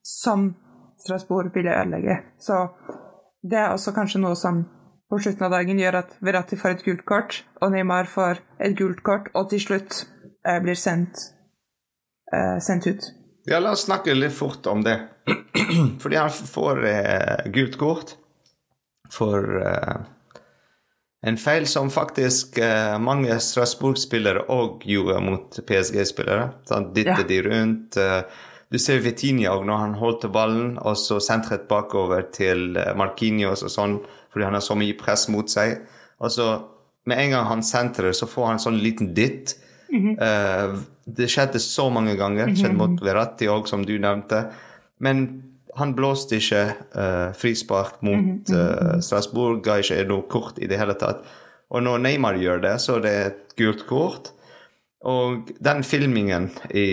som 0.05 0.51
Strasbourg 1.01 1.49
ville 1.55 1.73
ødelegge. 1.73 2.19
Så 2.37 2.67
det 3.41 3.57
er 3.57 3.73
også 3.73 3.93
kanskje 3.95 4.21
noe 4.21 4.37
som 4.37 4.61
på 5.09 5.19
slutten 5.21 5.47
av 5.47 5.53
dagen 5.53 5.81
gjør 5.81 5.99
at 6.01 6.13
Verratti 6.25 6.57
får 6.57 6.77
et 6.77 6.85
gult 6.85 7.05
kort, 7.09 7.41
og 7.61 7.73
Neymar 7.73 8.09
får 8.09 8.41
et 8.61 8.77
gult 8.77 9.01
kort, 9.05 9.31
og 9.33 9.49
til 9.49 9.61
slutt 9.65 10.03
eh, 10.45 10.61
blir 10.61 10.77
sendt, 10.77 11.31
eh, 12.33 12.57
sendt 12.61 12.85
ut. 12.89 13.09
Ja, 13.49 13.59
la 13.61 13.73
oss 13.73 13.85
snakke 13.85 14.13
litt 14.13 14.33
fort 14.33 14.65
om 14.69 14.85
det. 14.85 14.97
Fordi 16.01 16.15
han 16.19 16.29
får 16.29 16.83
eh, 16.89 17.45
gult 17.55 17.77
kort 17.81 18.15
for 19.13 19.61
eh, 19.61 19.95
en 21.25 21.37
feil 21.41 21.65
som 21.69 21.89
faktisk 21.93 22.57
eh, 22.61 22.97
mange 23.01 23.33
Strasbourg-spillere 23.41 24.43
òg 24.53 24.83
gjorde 24.85 25.21
mot 25.25 25.57
PSG-spillere. 25.65 26.49
Han 26.69 26.91
dytter 26.93 27.23
Ja. 27.23 27.29
de 27.29 27.39
rundt. 27.47 27.97
Eh, 27.97 28.21
du 28.73 28.77
ser 28.81 28.99
Vitinha 29.05 29.53
òg 29.55 29.65
når 29.65 29.77
han 29.81 29.93
holdt 30.01 30.27
ballen, 30.33 30.75
og 30.81 30.97
så 30.99 31.17
sentret 31.23 31.67
bakover 31.69 32.27
til 32.33 32.75
eh, 32.77 32.93
Marquinhos 32.97 33.63
og 33.65 33.73
sånn, 33.73 33.97
fordi 34.33 34.45
han 34.49 34.57
har 34.57 34.65
så 34.65 34.77
mye 34.77 34.97
press 34.99 35.27
mot 35.33 35.49
seg. 35.49 35.79
Og 36.21 36.29
så 36.33 36.49
med 37.09 37.21
en 37.21 37.33
gang 37.35 37.49
han 37.49 37.63
sentrer, 37.65 38.13
så 38.17 38.27
får 38.29 38.47
han 38.51 38.61
sånn 38.61 38.77
liten 38.81 39.13
dytt. 39.17 39.55
Eh, 39.95 40.75
det 41.05 41.27
skjedde 41.31 41.61
så 41.61 41.85
mange 41.93 42.17
ganger. 42.19 42.49
Det 42.51 42.57
skjedde 42.59 42.77
mot 42.77 43.01
Verratti 43.05 43.47
òg, 43.49 43.67
som 43.69 43.85
du 43.85 43.93
nevnte. 44.01 44.43
Men 45.03 45.25
han 45.75 45.95
blåste 45.95 46.39
ikke 46.39 46.61
uh, 46.95 47.33
frispark 47.35 47.99
mot 48.05 48.51
uh, 48.53 48.95
Strasbourg, 49.03 49.59
ga 49.65 49.81
ikke 49.81 50.05
noe 50.07 50.27
kort 50.31 50.61
i 50.63 50.69
det 50.71 50.79
hele 50.79 50.95
tatt. 50.99 51.25
Og 51.73 51.83
når 51.83 52.03
Neymar 52.05 52.39
gjør 52.39 52.63
det, 52.63 52.77
så 52.83 52.99
er 52.99 53.03
det 53.03 53.15
et 53.25 53.55
gult 53.59 53.83
kort. 53.89 54.31
Og 55.05 55.51
den 55.61 55.83
filmingen 55.85 56.47
i, 56.73 56.85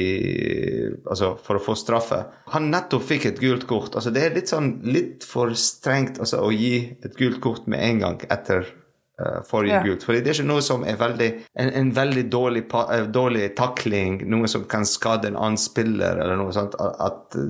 altså 1.09 1.31
for 1.41 1.57
å 1.57 1.63
få 1.65 1.73
straffe 1.81 2.19
Han 2.53 2.67
nettopp 2.69 3.07
fikk 3.09 3.25
et 3.31 3.41
gult 3.41 3.65
kort. 3.71 3.95
altså 3.97 4.13
Det 4.13 4.27
er 4.27 4.35
litt 4.37 4.53
sånn 4.53 4.75
litt 4.85 5.25
for 5.25 5.55
strengt 5.57 6.21
altså, 6.21 6.43
å 6.45 6.51
gi 6.53 6.93
et 7.01 7.17
gult 7.17 7.41
kort 7.41 7.71
med 7.73 7.81
en 7.87 8.03
gang 8.03 8.19
etter 8.29 8.67
uh, 8.67 9.41
forrige 9.49 9.79
Ja. 9.79 9.85
gult. 9.87 10.05
Fordi 10.05 10.21
det 10.21 10.33
er 10.33 10.41
ikke 10.43 10.51
noe 10.51 10.65
som 10.67 10.85
er 10.85 10.99
veldig 11.01 11.31
en, 11.55 11.71
en 11.81 11.93
veldig 11.97 12.27
dårlig, 12.35 12.67
dårlig 13.15 13.47
takling, 13.57 14.27
noe 14.29 14.51
som 14.51 14.67
kan 14.69 14.85
skade 14.85 15.31
en 15.31 15.39
annen 15.39 15.61
spiller, 15.61 16.21
eller 16.21 16.37
noe 16.37 16.53
sånt. 16.53 16.77
At, 16.83 17.01
at 17.01 17.41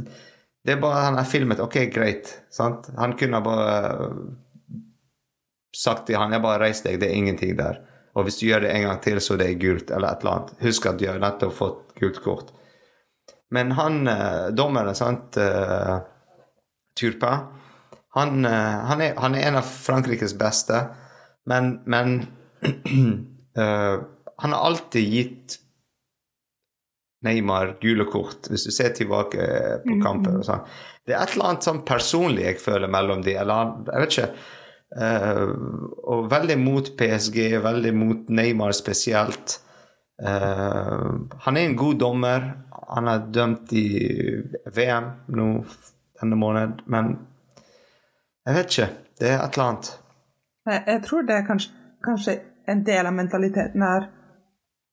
det 0.62 0.76
er 0.76 0.82
bare 0.82 1.06
han 1.08 1.18
har 1.18 1.26
filmet. 1.26 1.60
Ok, 1.60 1.78
greit. 1.94 2.30
Sant? 2.54 2.90
Han 2.98 3.16
kunne 3.18 3.40
bare 3.42 3.72
sagt 5.76 6.06
til 6.06 6.20
han, 6.20 6.34
jeg 6.34 6.44
bare 6.44 6.60
reis 6.66 6.82
deg, 6.84 7.00
det 7.00 7.08
er 7.08 7.18
ingenting 7.18 7.56
der. 7.58 7.80
Og 8.12 8.26
hvis 8.26 8.38
du 8.38 8.46
gjør 8.46 8.66
det 8.66 8.74
en 8.74 8.86
gang 8.86 9.00
til, 9.02 9.20
så 9.24 9.38
det 9.40 9.48
er 9.48 9.60
gult, 9.60 9.90
eller 9.90 10.12
et 10.12 10.22
eller 10.22 10.34
annet. 10.36 10.56
Husk 10.62 10.86
at 10.90 11.00
du 11.00 11.06
har 11.08 11.20
nettopp 11.22 11.54
fått 11.56 11.94
gult 11.98 12.20
kort. 12.24 12.52
Men 13.52 13.72
han, 13.76 14.06
eh, 14.08 14.52
dommeren, 14.56 14.94
sant, 14.96 15.36
eh, 15.36 15.98
Turpa, 17.00 17.34
Han, 18.14 18.44
eh, 18.44 18.78
han, 18.88 19.00
er, 19.00 19.14
han 19.16 19.34
er 19.34 19.46
en 19.48 19.56
av 19.56 19.64
Frankrikes 19.64 20.34
beste, 20.36 20.82
men, 21.48 21.78
men 21.86 22.26
uh, 23.56 23.96
Han 24.42 24.52
har 24.52 24.66
alltid 24.66 25.08
gitt 25.08 25.56
Neymar 27.22 27.76
gule 27.82 28.06
kort, 28.10 28.48
hvis 28.50 28.66
du 28.66 28.72
ser 28.74 28.94
tilbake 28.96 29.46
på 29.84 29.98
kampen. 30.02 30.40
og 30.40 30.46
sånn. 30.46 30.64
Det 31.06 31.14
er 31.14 31.22
et 31.22 31.34
eller 31.34 31.52
annet 31.52 31.66
sånn 31.66 31.84
personlig 31.86 32.46
jeg 32.46 32.60
føler 32.62 32.90
mellom 32.90 33.22
de, 33.24 33.36
eller 33.38 33.72
jeg 33.88 34.02
vet 34.02 34.16
ikke. 34.16 34.28
Uh, 34.92 35.52
og 36.12 36.26
veldig 36.28 36.58
mot 36.60 36.90
PSG, 36.98 37.38
veldig 37.64 37.92
mot 37.96 38.32
Neymar 38.34 38.74
spesielt. 38.76 39.56
Uh, 40.22 41.24
han 41.46 41.56
er 41.56 41.66
en 41.66 41.78
god 41.80 42.00
dommer. 42.02 42.48
Han 42.92 43.08
er 43.08 43.26
dømt 43.32 43.72
i 43.72 43.86
VM 44.74 45.08
nå 45.32 45.48
denne 46.20 46.38
måneden, 46.38 46.82
men 46.92 47.14
jeg 48.46 48.58
vet 48.58 48.74
ikke. 48.74 48.88
Det 49.18 49.30
er 49.30 49.38
et 49.38 49.56
eller 49.56 49.68
annet. 49.68 49.92
Jeg, 50.68 50.82
jeg 50.86 51.02
tror 51.06 51.24
det 51.26 51.36
er 51.36 51.46
kanskje, 51.46 51.72
kanskje 52.04 52.36
en 52.70 52.82
del 52.86 53.08
av 53.08 53.16
mentaliteten 53.16 53.86
er 53.86 54.10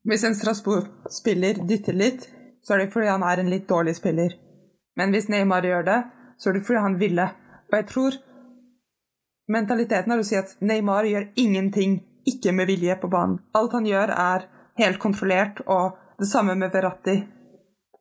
Hvis 0.10 0.24
en 0.26 0.36
Strasbourg-spiller 0.36 1.60
dytter 1.70 1.94
litt, 1.94 2.24
så 2.66 2.74
er 2.74 2.82
det 2.82 2.94
fordi 2.94 3.12
han 3.12 3.24
er 3.24 3.42
en 3.42 3.52
litt 3.52 3.68
dårlig 3.70 3.94
spiller. 4.00 4.34
Men 4.98 5.14
hvis 5.14 5.30
Neymar 5.30 5.68
gjør 5.68 5.86
det, 5.86 6.00
så 6.42 6.50
er 6.50 6.58
det 6.58 6.66
fordi 6.66 6.82
han 6.82 6.98
ville. 6.98 7.28
Og 7.70 7.76
jeg 7.78 7.88
tror 7.92 8.18
mentaliteten 9.54 10.14
er 10.14 10.22
å 10.22 10.26
si 10.26 10.40
at 10.40 10.56
Neymar 10.66 11.06
gjør 11.06 11.30
ingenting 11.38 12.00
ikke 12.30 12.56
med 12.58 12.72
vilje 12.72 12.98
på 13.02 13.10
banen. 13.12 13.38
Alt 13.54 13.76
han 13.78 13.86
gjør, 13.86 14.10
er 14.10 14.48
helt 14.82 15.00
kontrollert, 15.00 15.62
og 15.68 16.00
det 16.20 16.28
samme 16.32 16.58
med 16.58 16.74
Verratti. 16.74 17.20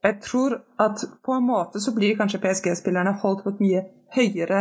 Jeg 0.02 0.20
tror 0.24 0.56
at 0.80 1.04
på 1.26 1.34
en 1.34 1.46
måte 1.46 1.80
så 1.82 1.92
blir 1.94 2.16
kanskje 2.16 2.40
PSG-spillerne 2.40 3.18
holdt 3.22 3.44
på 3.44 3.52
et 3.52 3.62
mye 3.62 3.84
høyere 4.16 4.60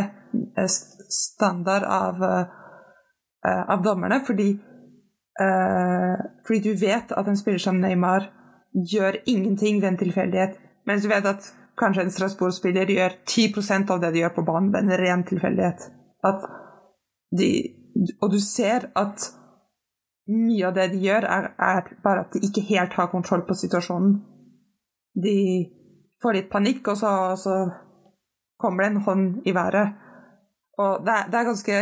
eh, 0.58 0.68
standard 0.68 1.86
av, 1.86 2.24
eh, 2.28 3.62
av 3.72 3.84
dommerne, 3.84 4.20
fordi, 4.26 4.50
fordi 5.38 6.60
du 6.64 6.72
vet 6.80 7.12
at 7.14 7.28
en 7.30 7.36
spiller 7.38 7.62
som 7.62 7.76
Neymar 7.78 8.24
gjør 8.74 9.20
ingenting 9.26 9.78
ved 9.82 9.88
en 9.88 9.98
tilfeldighet, 10.00 10.56
mens 10.86 11.04
du 11.04 11.08
vet 11.08 11.26
at 11.26 11.46
kanskje 11.78 12.02
en 12.02 12.10
Strasbourg-spiller 12.10 12.90
gjør 12.90 13.16
10% 13.22 13.92
av 13.94 14.00
det 14.02 14.12
de 14.14 14.22
gjør 14.24 14.34
på 14.36 14.46
banen 14.48 14.72
ved 14.72 14.84
en 14.84 14.98
ren 14.98 15.24
tilfeldighet. 15.26 15.88
De, 17.38 17.50
og 18.22 18.32
du 18.32 18.38
ser 18.42 18.88
at 18.98 19.28
mye 20.28 20.66
av 20.68 20.74
det 20.76 20.90
de 20.92 21.02
gjør, 21.06 21.24
er, 21.24 21.50
er 21.58 21.92
bare 22.04 22.24
at 22.26 22.34
de 22.34 22.42
ikke 22.48 22.66
helt 22.68 22.96
har 22.98 23.10
kontroll 23.12 23.46
på 23.48 23.56
situasjonen. 23.56 24.18
De 25.16 25.38
får 26.22 26.36
litt 26.36 26.50
panikk, 26.52 26.90
og 26.92 26.98
så, 27.00 27.12
så 27.40 27.54
kommer 28.60 28.84
det 28.84 28.90
en 28.92 29.04
hånd 29.06 29.48
i 29.48 29.54
været. 29.56 29.94
Og 30.78 31.06
det, 31.06 31.14
det 31.30 31.38
er 31.38 31.48
ganske, 31.48 31.78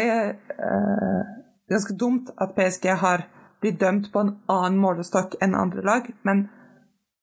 eh, 0.67 1.33
ganske 1.73 1.97
dumt 2.01 2.31
at 2.41 2.55
PSG 2.57 2.87
har 3.03 3.27
blitt 3.61 3.81
dømt 3.81 4.11
på 4.13 4.23
en 4.23 4.35
annen 4.53 4.79
målestokk 4.81 5.39
enn 5.43 5.57
andre 5.59 5.85
lag, 5.87 6.11
men 6.27 6.47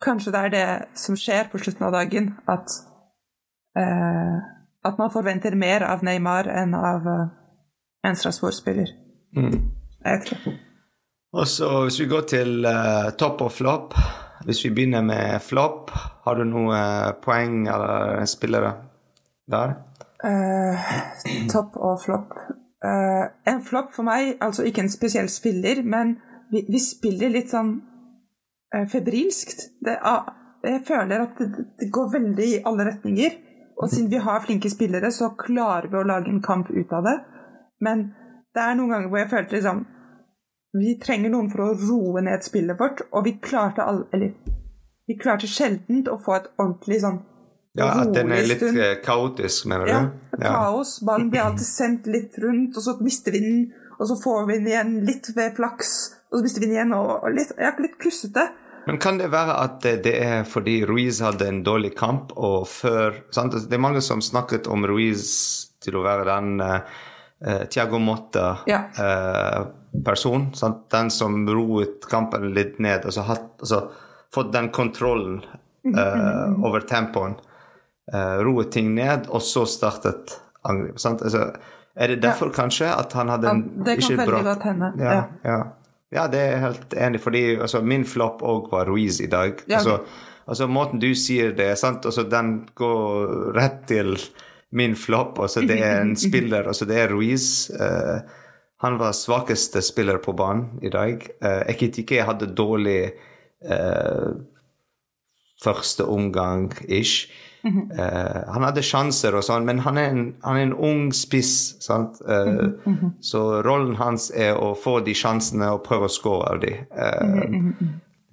kanskje 0.04 0.34
det 0.34 0.42
er 0.42 0.54
det 0.54 0.66
som 1.00 1.18
skjer 1.20 1.48
på 1.52 1.62
slutten 1.62 1.88
av 1.88 1.96
dagen, 1.96 2.34
at, 2.50 2.76
eh, 3.80 4.36
at 4.84 5.00
man 5.00 5.14
forventer 5.14 5.56
mer 5.56 5.86
av 5.88 6.04
Neymar 6.04 6.50
enn 6.52 6.76
av 6.78 7.08
eh, 7.08 7.26
en 8.08 8.20
Strasbourg-spiller. 8.20 8.92
Mm. 9.38 9.72
Jeg 10.04 10.26
tror. 10.28 10.58
Og 11.34 11.48
så 11.50 11.70
hvis 11.86 12.00
vi 12.02 12.10
går 12.12 12.26
til 12.30 12.66
eh, 12.70 13.14
topp 13.18 13.42
og 13.42 13.52
flopp 13.56 13.96
Hvis 14.46 14.60
vi 14.66 14.70
begynner 14.76 15.02
med 15.02 15.40
flopp, 15.42 15.90
har 16.26 16.36
du 16.36 16.44
noen 16.44 16.74
eh, 16.76 17.14
poeng 17.24 17.64
eller 17.72 18.26
spillere 18.28 18.74
der? 19.48 19.78
Eh, 20.24 20.92
topp 21.52 21.78
og 21.80 22.02
flopp. 22.04 22.36
Eh, 22.84 23.26
en 23.54 23.62
flopp 23.64 23.94
for 23.96 24.04
meg, 24.04 24.36
altså 24.44 24.66
ikke 24.68 24.84
en 24.84 24.92
spesiell 24.92 25.30
spiller, 25.32 25.84
men 25.88 26.18
vi, 26.52 26.66
vi 26.68 26.80
spiller 26.84 27.32
litt 27.32 27.54
sånn 27.54 27.78
uh, 28.76 28.84
febrilskt. 28.92 29.70
Ah, 30.04 30.28
jeg 30.64 30.84
føler 30.88 31.24
at 31.24 31.40
det, 31.40 31.64
det 31.80 31.88
går 31.96 32.12
veldig 32.14 32.50
i 32.50 32.60
alle 32.68 32.90
retninger. 32.90 33.40
Og 33.80 33.90
siden 33.90 34.12
vi 34.12 34.20
har 34.22 34.44
flinke 34.44 34.70
spillere, 34.70 35.10
så 35.12 35.32
klarer 35.40 35.88
vi 35.90 35.98
å 35.98 36.06
lage 36.06 36.30
en 36.30 36.44
kamp 36.44 36.70
ut 36.70 36.92
av 36.94 37.08
det. 37.08 37.16
Men 37.82 38.06
det 38.54 38.62
er 38.62 38.78
noen 38.78 38.94
ganger 38.94 39.10
hvor 39.10 39.24
jeg 39.24 39.32
følte 39.32 39.58
liksom 39.58 39.84
Vi 40.74 40.96
trenger 41.02 41.30
noen 41.30 41.50
for 41.54 41.64
å 41.66 41.74
roe 41.78 42.22
ned 42.26 42.46
spillet 42.46 42.80
vårt, 42.80 43.06
og 43.14 43.26
vi 43.28 43.38
klarte 43.42 43.86
all, 43.86 44.04
Eller 44.14 44.34
vi 45.08 45.18
klarte 45.20 45.50
sjelden 45.50 46.04
å 46.10 46.20
få 46.22 46.38
et 46.38 46.48
ordentlig 46.58 47.02
sånn 47.04 47.20
Ja, 47.74 47.88
At 48.04 48.14
den 48.14 48.32
er 48.32 48.46
litt 48.46 48.62
stund. 48.62 48.78
eh, 48.78 48.96
kaotisk, 49.02 49.66
mener 49.66 49.86
du? 49.86 49.92
Ja, 49.92 50.02
du? 50.38 50.44
kaos. 50.44 51.00
Ballen 51.02 51.30
blir 51.34 51.42
alltid 51.42 51.66
sendt 51.66 52.06
litt 52.06 52.38
rundt, 52.38 52.78
og 52.78 52.84
så 52.86 52.98
mister 53.02 53.32
vi 53.34 53.40
den, 53.40 53.74
og 53.98 54.08
så 54.08 54.16
får 54.22 54.46
vi 54.48 54.54
den 54.60 54.68
igjen 54.68 55.06
litt 55.08 55.30
ved 55.36 55.56
flaks, 55.58 55.94
og 56.30 56.38
så 56.38 56.44
mister 56.46 56.62
vi 56.62 56.68
den 56.70 56.76
igjen, 56.76 56.94
og 56.94 57.26
litt, 57.34 57.52
ja, 57.58 57.72
litt 57.82 57.98
klussete. 57.98 58.50
Men 58.86 58.98
kan 59.00 59.18
det 59.18 59.32
være 59.32 59.56
at 59.64 59.82
det, 59.82 60.14
er 60.14 60.44
fordi 60.44 60.86
Ruiz 60.86 61.22
hadde 61.24 61.48
en 61.50 61.64
dårlig 61.64 61.96
kamp, 61.98 62.32
og 62.38 62.68
før 62.68 63.14
sant? 63.32 63.54
Altså, 63.54 63.70
Det 63.70 63.74
er 63.78 63.88
mange 63.88 64.02
som 64.02 64.22
snakket 64.22 64.68
om 64.68 64.86
Ruiz 64.86 65.70
til 65.82 65.96
å 65.98 66.04
være 66.04 66.26
den 66.30 66.62
uh, 66.62 66.80
Tiago 67.72 67.98
Ja. 68.68 68.84
Motta-person. 68.94 70.52
den 70.92 71.10
som 71.10 71.48
roet 71.50 72.06
kampen 72.10 72.54
litt 72.54 72.80
ned, 72.80 73.06
og 73.06 73.14
så 73.14 73.22
altså, 73.24 73.90
fått 74.34 74.52
den 74.54 74.70
kontrollen 74.70 75.42
uh, 75.96 76.54
over 76.64 76.80
tempoen. 76.82 77.36
Uh, 78.12 78.42
roet 78.44 78.72
ting 78.76 78.90
ned, 78.96 79.30
og 79.32 79.42
så 79.42 79.64
startet 79.70 80.34
angrep. 80.68 80.98
Altså, 81.00 81.46
er 81.96 82.12
det 82.12 82.22
derfor 82.24 82.52
kanskje 82.54 82.90
at 82.92 83.14
han 83.16 83.30
hadde 83.32 83.50
en 83.50 83.64
Ja, 83.64 83.84
det 83.86 83.96
kan 84.02 84.18
veldig 84.18 84.28
bra 84.28 84.42
godt 84.44 84.64
hende, 84.68 84.92
Ja, 85.00 85.14
ja. 85.14 85.24
ja. 85.46 85.58
ja, 86.12 86.28
det 86.28 86.40
er 86.40 86.52
jeg 86.52 86.62
helt 86.66 86.96
enig 87.06 87.22
fordi 87.22 87.44
altså, 87.56 87.82
min 87.82 88.06
flopp 88.06 88.42
òg 88.44 88.72
var 88.74 88.90
Ruiz 88.92 89.22
i 89.22 89.30
dag. 89.32 89.62
Ja. 89.68 89.78
Altså, 89.78 90.00
altså, 90.46 90.68
måten 90.68 91.00
du 91.00 91.14
sier 91.16 91.54
det, 91.56 91.78
sant? 91.80 92.06
Altså, 92.06 92.24
den 92.24 92.68
går 92.76 93.54
rett 93.56 93.86
til 93.88 94.18
min 94.72 94.96
flopp. 94.96 95.40
Altså, 95.40 95.62
det 95.62 95.80
er 95.80 96.02
en 96.02 96.16
spiller, 96.28 96.68
altså, 96.68 96.86
det 96.90 97.00
er 97.00 97.14
Ruiz. 97.14 97.70
Uh, 97.70 98.20
han 98.84 98.98
var 99.00 99.16
svakeste 99.16 99.82
spiller 99.82 100.18
på 100.20 100.34
banen 100.36 100.80
i 100.84 100.92
dag. 100.92 101.24
Uh, 101.40 101.62
Ekitike 101.72 102.26
hadde 102.28 102.52
dårlig 102.52 103.14
uh, 103.70 104.34
første 105.64 106.04
omgang-ish. 106.04 107.30
Eh, 107.64 108.40
han 108.54 108.64
hadde 108.64 108.84
sjanser 108.84 109.36
og 109.40 109.44
sånn, 109.48 109.64
men 109.68 109.80
han 109.86 109.98
er 109.98 110.10
en, 110.12 110.24
han 110.44 110.58
er 110.60 110.66
en 110.68 110.74
ung 110.74 111.14
spiss. 111.16 111.76
sant? 111.80 112.22
-hmm. 112.22 113.12
Så 113.20 113.62
rollen 113.62 113.96
hans 113.96 114.32
er 114.32 114.58
å 114.58 114.76
få 114.76 115.00
de 115.00 115.14
sjansene 115.14 115.72
og 115.72 115.84
prøve 115.84 116.06
å 116.06 116.10
score 116.12 116.50
av 116.52 116.60
de. 116.60 116.86
-hmm. 116.92 117.74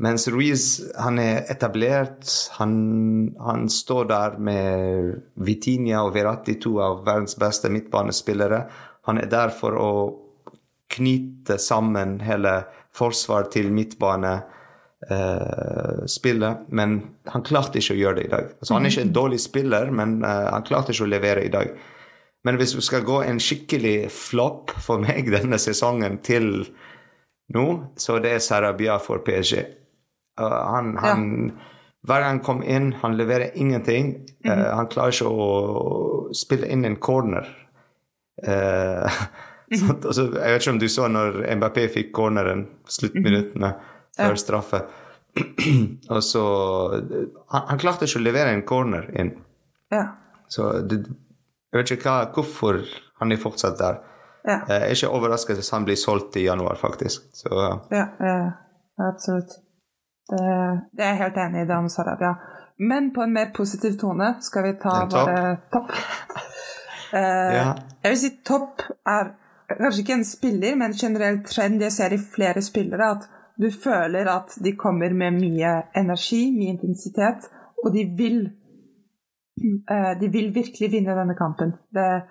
Mens 0.01 0.29
Ruiz 0.29 0.81
han 0.97 1.19
er 1.19 1.45
etablert. 1.51 2.25
Han, 2.51 3.35
han 3.39 3.69
står 3.69 4.05
der 4.05 4.39
med 4.39 5.21
Vitinha 5.35 6.03
og 6.03 6.15
Verratti, 6.15 6.55
to 6.61 6.79
av 6.81 7.05
verdens 7.05 7.37
beste 7.37 7.69
midtbanespillere. 7.69 8.63
Han 9.03 9.19
er 9.19 9.27
der 9.27 9.49
for 9.49 9.77
å 9.77 9.93
knyte 10.91 11.59
sammen 11.59 12.21
hele 12.21 12.65
forsvar 12.97 13.51
til 13.53 13.71
midtbane 13.73 14.41
eh, 15.09 16.07
spillet, 16.07 16.67
men 16.69 17.01
han 17.25 17.45
klarte 17.47 17.81
ikke 17.81 17.97
å 17.97 18.01
gjøre 18.01 18.19
det 18.21 18.27
i 18.27 18.33
dag. 18.35 18.53
Altså, 18.59 18.75
han 18.75 18.85
er 18.85 18.93
ikke 18.93 19.07
en 19.09 19.17
dårlig 19.17 19.41
spiller, 19.41 19.91
men 19.95 20.21
uh, 20.25 20.51
han 20.51 20.67
klarte 20.67 20.95
ikke 20.95 21.07
å 21.07 21.15
levere 21.15 21.47
i 21.47 21.53
dag. 21.53 21.73
Men 22.45 22.57
hvis 22.61 22.75
vi 22.77 22.85
skal 22.85 23.05
gå 23.05 23.21
en 23.25 23.41
skikkelig 23.43 24.11
flopp 24.13 24.73
for 24.81 25.03
meg 25.03 25.31
denne 25.37 25.61
sesongen 25.61 26.21
til 26.27 26.53
nå, 27.55 27.67
så 27.99 28.21
det 28.23 28.37
er 28.37 28.45
Sarabia 28.45 29.01
for 29.03 29.25
PSG. 29.27 29.65
Uh, 30.41 30.57
han, 30.75 30.95
han, 31.03 31.29
Hver 32.07 32.23
gang 32.23 32.39
han 32.39 32.45
kom 32.45 32.65
inn, 32.65 32.93
han 33.03 33.17
leverer 33.19 33.57
ingenting. 33.61 34.15
Uh, 34.47 34.71
han 34.77 34.89
klarer 34.93 35.17
ikke 35.17 35.31
å 35.31 36.33
spille 36.37 36.69
inn 36.71 36.87
en 36.89 37.01
corner. 37.03 37.49
Uh, 38.41 39.09
så, 39.77 39.97
Altså, 39.97 40.31
jeg 40.35 40.53
vet 40.53 40.63
ikke 40.63 40.77
om 40.77 40.83
du 40.83 40.89
så 40.89 41.09
når 41.13 41.43
Mbappé 41.61 41.89
fikk 41.93 42.15
corneren 42.17 42.69
sluttminuttene 42.89 43.75
før 44.21 44.39
straffe. 44.41 44.83
Og 46.15 46.23
så 46.27 46.43
han, 47.53 47.67
han 47.71 47.81
klarte 47.81 48.07
ikke 48.09 48.21
å 48.21 48.25
levere 48.27 48.55
en 48.55 48.65
corner 48.67 49.09
inn. 49.21 49.33
Ja. 49.95 50.05
Så 50.51 50.71
det, 50.87 51.03
jeg 51.71 51.79
vet 51.79 51.93
ikke 51.95 52.11
hva, 52.11 52.31
hvorfor 52.35 52.81
han 53.21 53.33
er 53.35 53.41
fortsatt 53.43 53.79
der. 53.79 54.01
Ja. 54.49 54.61
Jeg 54.69 54.77
er 54.81 54.95
ikke 54.95 55.11
overrasket 55.15 55.59
hvis 55.61 55.71
han 55.75 55.85
blir 55.87 55.99
solgt 56.01 56.39
i 56.41 56.47
januar, 56.47 56.79
faktisk. 56.81 57.27
Så, 57.37 57.51
ja. 57.93 58.07
Ja, 58.19 58.39
absolutt. 59.11 59.59
Det, 60.31 60.41
det 60.97 61.05
er 61.05 61.13
jeg 61.15 61.21
helt 61.25 61.39
enig 61.45 61.65
i 61.65 61.69
det 61.69 61.77
om 61.77 61.89
Sarabia. 61.93 62.33
Men 62.81 63.11
på 63.15 63.23
en 63.27 63.35
mer 63.35 63.51
positiv 63.55 63.99
tone 64.01 64.33
skal 64.41 64.65
vi 64.65 64.73
ta 64.81 65.03
En 65.03 65.11
topp? 65.13 65.29
våre 65.29 65.57
topp. 65.75 65.91
uh, 67.13 67.53
Ja. 67.61 67.67
Jeg 68.01 68.15
vil 68.15 68.21
si 68.23 68.31
topp 68.47 68.87
er 69.11 69.35
kanskje 69.71 70.03
ikke 70.05 70.17
en 70.17 70.25
spiller, 70.27 70.79
men 70.81 70.91
en 70.91 70.99
generell 70.99 71.43
trend 71.47 71.83
jeg 71.85 71.93
ser 71.95 72.15
i 72.17 72.19
flere 72.19 72.63
spillere, 72.65 73.11
at 73.19 73.29
du 73.61 73.69
føler 73.71 74.29
at 74.33 74.57
de 74.65 74.73
kommer 74.77 75.13
med 75.13 75.37
mye 75.37 75.73
energi, 75.97 76.51
mye 76.57 76.75
intensitet, 76.75 77.49
og 77.85 77.93
de 77.93 78.07
vil 78.17 78.39
eh, 79.91 80.13
De 80.21 80.29
vil 80.33 80.55
virkelig 80.55 80.93
vinne 80.93 81.17
denne 81.17 81.37
kampen. 81.37 81.75
Det, 81.95 82.23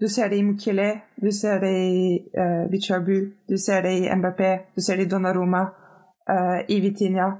Du 0.00 0.08
ser 0.08 0.28
det 0.28 0.36
i 0.36 0.42
Mukele, 0.44 1.00
du 1.16 1.30
ser 1.32 1.60
det 1.60 1.72
i 1.72 2.18
uh, 2.36 2.70
Vichabu, 2.72 3.32
du 3.48 3.56
ser 3.56 3.80
det 3.80 3.92
i 3.96 4.08
MBP, 4.12 4.42
du 4.76 4.82
ser 4.84 4.96
det 4.96 5.06
i 5.06 5.08
Donnaroma, 5.08 5.62
uh, 6.28 6.58
i 6.68 6.80
Vitinha. 6.80 7.30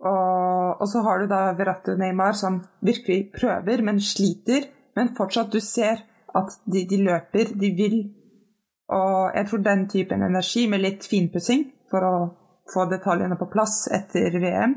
Og, 0.00 0.80
og, 0.80 0.88
så 0.88 1.02
har 1.06 1.18
du 1.18 1.28
da 1.30 1.52
Verratti 1.58 1.94
Neymar 1.94 2.34
som 2.34 2.64
virkelig 2.82 3.30
prøver, 3.38 3.82
men 3.82 4.00
sliter. 4.00 4.66
Men 4.96 5.14
fortsatt, 5.14 5.52
du 5.52 5.60
ser 5.60 6.02
at 6.34 6.58
de, 6.66 6.82
de 6.90 6.98
løper, 7.04 7.54
de 7.54 7.70
vil. 7.78 7.96
Og 8.90 9.30
jeg 9.36 9.46
tror 9.46 9.62
den 9.62 9.88
typen 9.88 10.22
energi, 10.26 10.66
med 10.66 10.82
litt 10.82 11.06
finpussing 11.06 11.62
for 11.90 12.10
å 12.10 12.14
få 12.74 12.88
detaljene 12.90 13.36
på 13.40 13.48
plass 13.52 13.86
etter 13.92 14.34
VM, 14.42 14.74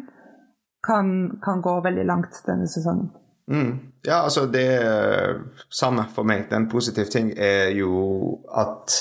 kan, 0.81 1.39
kan 1.43 1.61
gå 1.61 1.81
veldig 1.85 2.05
langt 2.09 2.41
denne 2.47 2.67
sesongen. 2.69 3.11
Mm. 3.51 3.79
Ja, 4.01 4.21
altså 4.21 4.45
det 4.45 4.81
samme 5.69 6.05
for 6.15 6.27
meg. 6.27 6.47
Den 6.49 6.69
positive 6.71 7.09
ting 7.11 7.33
er 7.37 7.69
jo 7.75 8.39
at 8.47 8.95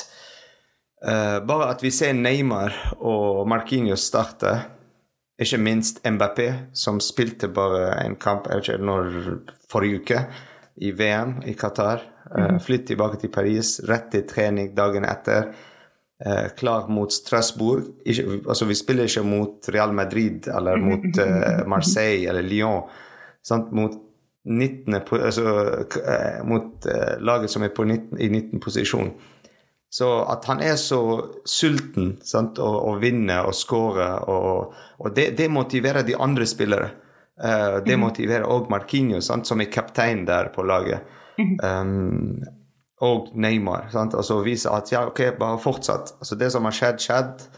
uh, 1.07 1.39
Bare 1.47 1.71
at 1.71 1.85
vi 1.85 1.93
ser 1.95 2.17
Neymar 2.19 2.75
og 2.99 3.49
Marquinhos 3.49 4.09
starte, 4.11 4.57
ikke 5.41 5.61
minst 5.63 6.03
MBP, 6.05 6.41
som 6.77 7.01
spilte 7.01 7.49
bare 7.49 7.95
en 8.03 8.19
kamp 8.21 8.51
ikke 8.53 8.77
når, 8.77 9.15
forrige 9.71 10.03
uke 10.03 10.25
i 10.77 10.93
VM 10.93 11.39
i 11.49 11.55
Qatar. 11.57 12.05
Uh, 12.31 12.59
flytt 12.61 12.91
tilbake 12.91 13.23
til 13.23 13.33
Paris, 13.33 13.79
rett 13.89 14.11
til 14.13 14.27
trening 14.29 14.75
dagen 14.77 15.07
etter. 15.09 15.53
Uh, 16.27 16.49
klar 16.57 16.89
mot 16.93 17.13
Strasbourg. 17.13 17.89
Ikke, 18.05 18.41
altså, 18.49 18.69
vi 18.69 18.77
spiller 18.77 19.09
ikke 19.09 19.25
mot 19.25 19.69
Real 19.73 19.93
Madrid 19.97 20.49
eller 20.53 20.77
mot 20.77 21.21
uh, 21.23 21.67
Marseille 21.69 22.29
eller 22.29 22.45
Lyon. 22.47 22.89
Sant? 23.43 23.73
Mot 23.73 23.97
19, 24.45 24.95
altså, 24.95 25.51
mot 26.49 26.87
laget 27.21 27.53
som 27.53 27.63
er 27.63 27.75
19, 27.77 28.17
i 28.21 28.29
19 28.29 28.61
posisjon. 28.61 29.11
Så 29.91 30.09
at 30.31 30.45
han 30.47 30.63
er 30.63 30.77
så 30.79 31.01
sulten 31.45 32.13
sant, 32.23 32.61
og, 32.63 32.77
og 32.87 33.01
vinner 33.03 33.49
og 33.49 33.57
skårer, 33.59 34.23
og, 34.31 34.77
og 35.03 35.17
det, 35.17 35.33
det, 35.39 35.49
motiverer 35.51 36.07
de 36.07 36.15
andre 36.15 36.47
spillere. 36.47 36.93
Uh, 37.41 37.81
det 37.83 37.99
motiverer 37.99 38.47
òg 38.47 38.71
Marquinhos, 38.71 39.27
sant, 39.27 39.49
som 39.49 39.61
er 39.61 39.73
kaptein 39.73 40.23
der 40.29 40.53
på 40.55 40.63
laget. 40.63 41.03
Um, 41.41 42.39
og 43.01 43.31
Neymar. 43.35 43.89
Sant? 43.93 44.15
Og 44.15 44.25
så 44.25 44.41
vise 44.45 44.71
at 44.73 44.93
ja, 44.93 45.07
OK, 45.09 45.23
bare 45.39 45.59
fortsatt. 45.61 46.15
Altså, 46.21 46.37
det 46.37 46.51
som 46.53 46.69
har 46.69 46.77
skjedd, 46.77 47.01
skjedd. 47.01 47.49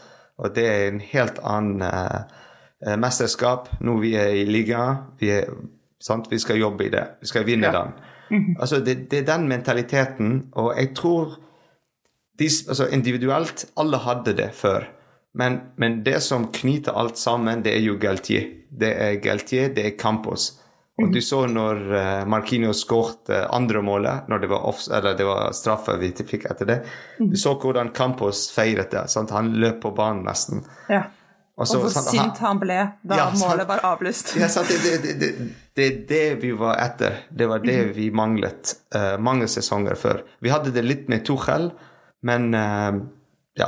Og 0.41 0.55
det 0.55 0.65
er 0.65 0.87
en 0.87 1.03
helt 1.03 1.39
annen 1.43 1.83
uh, 1.83 2.95
mesterskap. 2.99 3.69
Nå 3.83 3.97
vi 4.01 4.15
er 4.19 4.33
i 4.41 4.47
liga, 4.49 4.85
Vi, 5.19 5.31
vi 6.29 6.39
skal 6.39 6.59
jobbe 6.59 6.87
i 6.87 6.89
det. 6.89 7.05
Vi 7.21 7.27
skal 7.27 7.45
vinne 7.45 7.69
ja. 7.69 7.81
den. 7.81 7.93
Mhm. 8.29 8.55
Altså, 8.59 8.79
det, 8.79 9.11
det, 9.11 9.19
er 9.19 9.37
den 9.37 9.47
mentaliteten, 9.47 10.49
og 10.51 10.73
jeg 10.79 10.95
tror 10.95 11.35
de, 12.39 12.49
altså 12.67 12.87
Individuelt, 12.87 13.65
alle 13.77 13.97
hadde 13.97 14.37
det 14.37 14.49
før. 14.53 14.87
Men, 15.33 15.59
men, 15.77 16.05
det 16.05 16.21
som 16.21 16.51
knyter 16.53 16.93
alt 16.97 17.17
sammen, 17.17 17.63
det 17.65 17.75
er 17.75 17.81
jo 17.81 17.97
Galtier. 18.01 18.49
Det 18.79 18.89
er 19.01 19.15
Galtier, 19.21 19.73
det 19.73 19.85
er 19.85 19.97
Campos. 19.99 20.62
Og 21.01 21.09
du 21.09 21.21
så 21.25 21.39
når 21.49 21.79
uh, 21.89 22.25
Markino 22.29 22.69
skåret 22.77 23.31
uh, 23.33 23.47
andre 23.55 23.81
målet, 23.81 24.27
når 24.29 24.43
det 24.43 24.49
var, 24.51 24.65
off, 24.69 24.83
eller 24.93 25.15
det 25.17 25.25
var 25.25 25.49
straffe 25.57 25.95
vi 25.97 26.11
fikk 26.13 26.45
etter 26.51 26.69
det. 26.69 26.77
Du 27.17 27.33
så 27.39 27.55
hvordan 27.57 27.89
Campos 27.97 28.45
feiret 28.53 28.93
det. 28.93 29.07
Sant? 29.09 29.33
Han 29.33 29.55
løp 29.57 29.81
på 29.81 29.93
banen 29.97 30.21
nesten. 30.27 30.61
Ja. 30.93 31.07
Og, 31.53 31.65
og 31.65 31.83
hvor 31.83 31.93
sant, 31.93 32.09
sint 32.09 32.39
han 32.41 32.57
ble 32.61 32.77
da 33.05 33.17
ja, 33.17 33.25
målet 33.37 33.67
var 33.69 33.81
avlyst. 33.85 34.35
Ja, 34.41 34.49
sant, 34.49 34.69
det, 34.69 34.99
det, 35.01 35.15
det, 35.21 35.31
det, 35.77 35.87
er 35.87 35.97
det 36.09 36.23
vi 36.45 36.53
var 36.57 36.77
etter. 36.81 37.23
Det 37.29 37.49
var 37.49 37.65
det 37.65 37.79
mhm. 37.79 37.95
vi 37.97 38.11
manglet 38.13 38.75
uh, 38.93 39.15
mange 39.21 39.49
sesonger 39.49 39.97
før. 39.97 40.21
Vi 40.45 40.53
hadde 40.53 40.73
det 40.73 40.85
litt 40.85 41.09
med 41.13 41.25
Tuchel, 41.25 41.71
men 42.23 42.53
ja, 43.59 43.67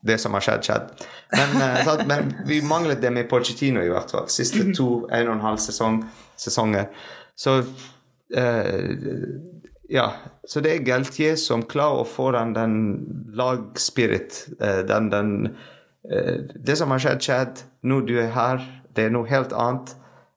det 0.00 0.18
som 0.18 0.36
har 0.36 0.44
skjedd, 0.44 0.64
skjedd. 0.64 0.92
Men, 1.32 1.56
uh, 1.88 2.04
men, 2.06 2.32
vi 2.46 2.60
manglet 2.62 3.00
det 3.02 3.10
med 3.10 3.28
Pochettino, 3.30 3.82
i 3.82 3.90
hvert 3.92 4.12
fall. 4.12 4.28
Siste 4.32 4.62
mhm. 4.62 4.76
to, 4.76 4.88
en 5.08 5.30
og 5.30 5.38
en 5.38 5.44
halv 5.48 5.62
sesong 5.64 6.02
sesonger. 6.40 6.88
Så 7.36 7.58
eh, 8.36 8.90
ja, 9.92 10.06
så 10.48 10.62
det 10.64 10.72
er 10.72 10.86
Galtier 10.86 11.36
som 11.40 11.64
klarer 11.68 12.02
å 12.02 12.08
få 12.08 12.30
den, 12.34 12.54
den 12.56 12.76
lagspirit, 13.36 14.44
eh, 14.60 14.82
den, 14.88 15.10
den 15.12 15.34
eh, 16.10 16.46
Det 16.54 16.78
som 16.80 16.94
har 16.94 17.02
skjedd, 17.02 17.24
skjedd. 17.24 17.64
Nå 17.84 18.00
du 18.08 18.16
er 18.20 18.32
her, 18.34 18.64
det 18.96 19.08
er 19.08 19.16
noe 19.16 19.28
helt 19.30 19.52
annet. 19.52 19.96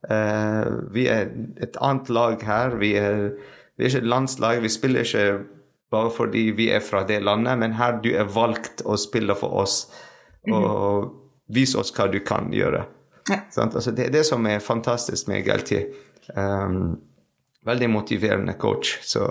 Eh, 0.10 0.74
vi 0.94 1.08
er 1.12 1.32
et 1.64 1.78
annet 1.84 2.12
lag 2.14 2.44
her. 2.44 2.76
Vi 2.82 2.96
er, 3.00 3.30
vi 3.78 3.86
er 3.86 3.94
ikke 3.94 4.04
et 4.04 4.12
landslag. 4.16 4.64
Vi 4.66 4.74
spiller 4.74 5.08
ikke 5.08 5.46
bare 5.92 6.12
fordi 6.12 6.50
vi 6.58 6.68
er 6.76 6.84
fra 6.84 7.06
det 7.08 7.22
landet, 7.24 7.56
men 7.62 7.78
her 7.80 8.02
du 8.04 8.12
er 8.12 8.28
valgt 8.28 8.84
å 8.84 8.98
spille 9.00 9.36
for 9.40 9.64
oss. 9.64 9.86
Og 10.48 10.60
mm 11.08 11.16
vise 11.48 11.80
oss 11.80 11.94
hva 11.96 12.08
du 12.12 12.20
kan 12.26 12.52
gjøre. 12.54 12.86
Altså, 13.30 13.92
det 13.92 14.06
er 14.06 14.14
det 14.14 14.26
som 14.26 14.46
er 14.48 14.64
fantastisk 14.64 15.28
med 15.28 15.44
GLT. 15.46 15.82
Um, 16.38 16.98
veldig 17.68 17.90
motiverende 17.90 18.54
coach. 18.60 18.98
Så 19.04 19.24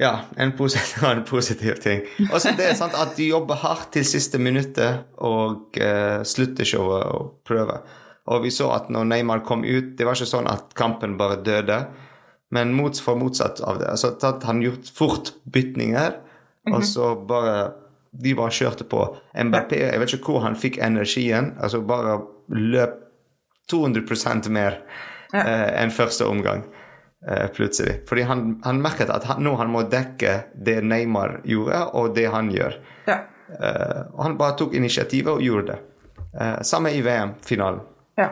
ja, 0.00 0.20
en 0.36 0.52
positiv, 0.56 1.04
en 1.10 1.24
positiv 1.24 1.80
ting. 1.82 2.04
Og 2.32 2.40
så 2.40 2.54
det 2.56 2.70
er 2.70 2.78
sant 2.78 2.96
at 2.96 3.16
de 3.18 3.30
jobber 3.30 3.58
hardt 3.60 3.92
til 3.96 4.06
siste 4.06 4.40
minuttet 4.40 5.10
og 5.18 5.76
uh, 5.80 6.20
slutter 6.24 6.64
ikke 6.64 6.84
å, 6.84 7.24
prøve. 7.46 7.80
Og 8.30 8.44
vi 8.44 8.52
så 8.54 8.70
at 8.72 8.88
når 8.92 9.08
Neymar 9.10 9.44
kom 9.44 9.64
ut, 9.66 9.96
det 9.98 10.06
var 10.06 10.16
ikke 10.16 10.30
sånn 10.30 10.48
at 10.50 10.72
kampen 10.78 11.18
bare 11.20 11.40
døde. 11.44 11.82
Men 12.54 12.72
mot, 12.74 12.96
for 12.98 13.18
motsatt 13.18 13.60
av 13.62 13.78
det. 13.82 13.90
Altså, 13.92 14.14
at 14.26 14.44
han 14.46 14.62
gjort 14.62 14.88
fort 14.94 15.32
bytninger, 15.52 16.16
mm 16.16 16.72
-hmm. 16.72 16.76
og 16.76 16.84
så 16.84 17.14
bare 17.14 17.72
de 18.12 18.34
bare 18.34 18.54
kjørte 18.54 18.84
på. 18.90 19.04
MBP, 19.34 19.76
jeg 19.78 20.00
vet 20.02 20.14
ikke 20.16 20.34
hvor 20.34 20.44
han 20.44 20.58
fikk 20.58 20.80
energien. 20.82 21.54
altså 21.60 21.80
Bare 21.86 22.18
løp 22.48 22.98
200% 23.72 24.50
mer 24.50 24.80
ja. 25.32 25.42
eh, 25.44 25.82
enn 25.82 25.94
første 25.94 26.26
omgang. 26.26 26.64
Eh, 27.28 27.46
plutselig. 27.54 28.00
Fordi 28.08 28.22
han, 28.22 28.46
han 28.64 28.80
merket 28.82 29.12
at 29.12 29.28
han, 29.28 29.42
nå 29.44 29.54
han 29.60 29.70
må 29.70 29.84
dekke 29.92 30.36
det 30.56 30.80
Neymar 30.82 31.40
gjorde, 31.44 31.84
og 31.94 32.14
det 32.16 32.26
han 32.32 32.50
gjør. 32.54 32.80
Ja. 33.06 33.20
Eh, 33.50 34.00
og 34.14 34.24
han 34.24 34.38
bare 34.40 34.56
tok 34.58 34.74
initiativet 34.74 35.32
og 35.34 35.44
gjorde 35.44 35.74
det. 35.74 35.78
Eh, 36.40 36.60
samme 36.62 36.90
i 36.96 37.02
VM-finalen. 37.02 37.80
Ja. 38.18 38.30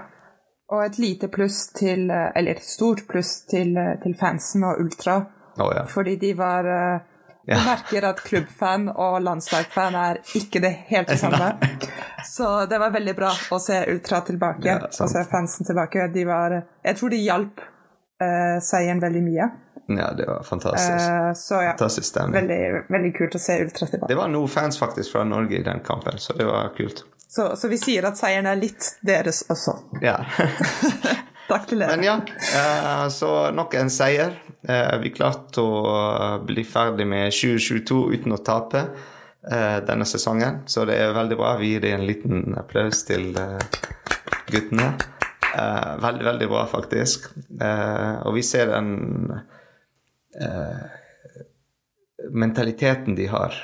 Og 0.69 0.85
et 0.85 0.99
lite 1.01 1.31
pluss 1.33 1.71
til 1.73 2.11
eh, 2.13 2.29
Eller 2.37 2.59
et 2.59 2.65
stort 2.65 3.07
pluss 3.09 3.47
til, 3.49 3.77
eh, 3.77 3.95
til 4.03 4.15
fansen 4.19 4.67
og 4.69 4.83
Ultra. 4.83 5.21
Oh, 5.59 5.71
ja. 5.75 5.85
Fordi 5.89 6.17
de 6.17 6.35
var 6.39 6.67
du 7.49 7.65
merker 7.65 8.05
at 8.11 8.21
klubbfan 8.21 8.91
og 8.93 9.23
landslagsfan 9.25 9.95
er 9.97 10.21
ikke 10.37 10.61
det 10.61 10.75
helt 10.91 11.09
det 11.09 11.17
samme. 11.21 11.55
Så 12.27 12.67
det 12.69 12.79
var 12.79 12.93
veldig 12.93 13.15
bra 13.17 13.31
å 13.51 13.59
se 13.63 13.79
Ultra 13.89 14.21
tilbake, 14.27 14.69
ja, 14.69 14.91
og 14.91 15.11
se 15.11 15.23
fansen 15.31 15.67
tilbake. 15.67 16.11
De 16.13 16.27
var, 16.29 16.59
jeg 16.85 16.99
tror 16.99 17.15
de 17.15 17.23
hjalp 17.23 17.63
uh, 17.65 18.59
seieren 18.65 19.01
veldig 19.01 19.23
mye. 19.25 19.49
Ja, 19.89 20.11
det 20.13 20.27
var 20.29 20.43
fantastisk. 20.45 21.09
Uh, 21.09 21.31
så 21.41 21.63
ja, 21.65 21.73
fantastisk. 21.73 22.19
Veldig, 22.35 22.61
veldig, 22.93 23.13
kult 23.17 23.39
å 23.39 23.41
se 23.41 23.57
Ultra 23.65 23.89
tilbake. 23.89 24.13
Det 24.13 24.19
var 24.21 24.29
noen 24.35 24.53
fans 24.53 24.81
faktisk 24.81 25.17
fra 25.17 25.25
Norge 25.25 25.57
i 25.57 25.65
den 25.65 25.81
kampen, 25.87 26.21
så 26.21 26.37
det 26.37 26.49
var 26.51 26.69
kult. 26.77 27.07
Så, 27.29 27.49
så 27.57 27.73
vi 27.73 27.81
sier 27.81 28.05
at 28.09 28.21
seieren 28.21 28.49
er 28.49 28.61
litt 28.61 28.93
deres 29.05 29.47
også. 29.49 29.79
Ja. 30.05 30.21
Takk 31.49 31.69
til 31.71 31.81
dere. 31.81 31.97
Men 31.97 32.05
ja, 32.05 32.17
uh, 32.21 33.07
så 33.13 33.49
nok 33.57 33.77
en 33.79 33.91
seier. 33.93 34.35
Uh, 34.69 34.99
vi 35.01 35.15
klarte 35.17 35.65
å 35.65 35.79
bli 36.45 36.65
ferdig 36.69 37.07
med 37.09 37.33
2022 37.33 38.01
uten 38.19 38.37
å 38.37 38.43
tape 38.45 38.89
denne 39.49 40.05
sesongen, 40.05 40.59
så 40.69 40.83
det 40.85 40.97
er 41.01 41.15
veldig 41.17 41.37
bra. 41.39 41.53
Vi 41.57 41.71
gir 41.71 41.85
en 41.89 42.03
liten 42.05 42.57
applaus 42.59 42.99
til 43.09 43.31
guttene. 44.51 44.89
veldig, 46.03 46.25
veldig 46.27 46.49
bra, 46.51 46.65
faktisk. 46.69 47.31
og 47.63 48.35
vi 48.35 48.43
ser 48.43 48.75
den 48.75 48.91
mentaliteten 52.35 53.17
de 53.17 53.31
har. 53.31 53.57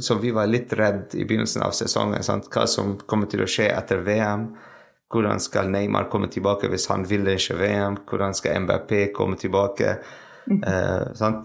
så 0.00 0.18
vi 0.18 0.32
var 0.34 0.50
litt 0.50 0.72
redd 0.72 1.14
i 1.14 1.28
begynnelsen 1.28 1.62
av 1.62 1.76
sesongen. 1.76 2.24
Sant? 2.26 2.50
Hva 2.50 2.66
som 2.66 2.96
kommer 3.06 3.30
til 3.30 3.44
å 3.44 3.50
skje 3.52 3.68
etter 3.76 4.02
VM. 4.08 4.48
Hvordan 5.10 5.40
skal 5.40 5.70
Neymar 5.70 6.06
komme 6.10 6.28
tilbake 6.30 6.68
hvis 6.70 6.86
han 6.86 7.04
vil 7.10 7.26
ikke 7.28 7.56
VM? 7.58 7.96
Hvordan 8.08 8.34
skal 8.34 8.62
MBP 8.62 8.92
komme 9.14 9.36
tilbake? 9.36 9.96
Mm. 10.46 10.62
Uh, 10.66 11.42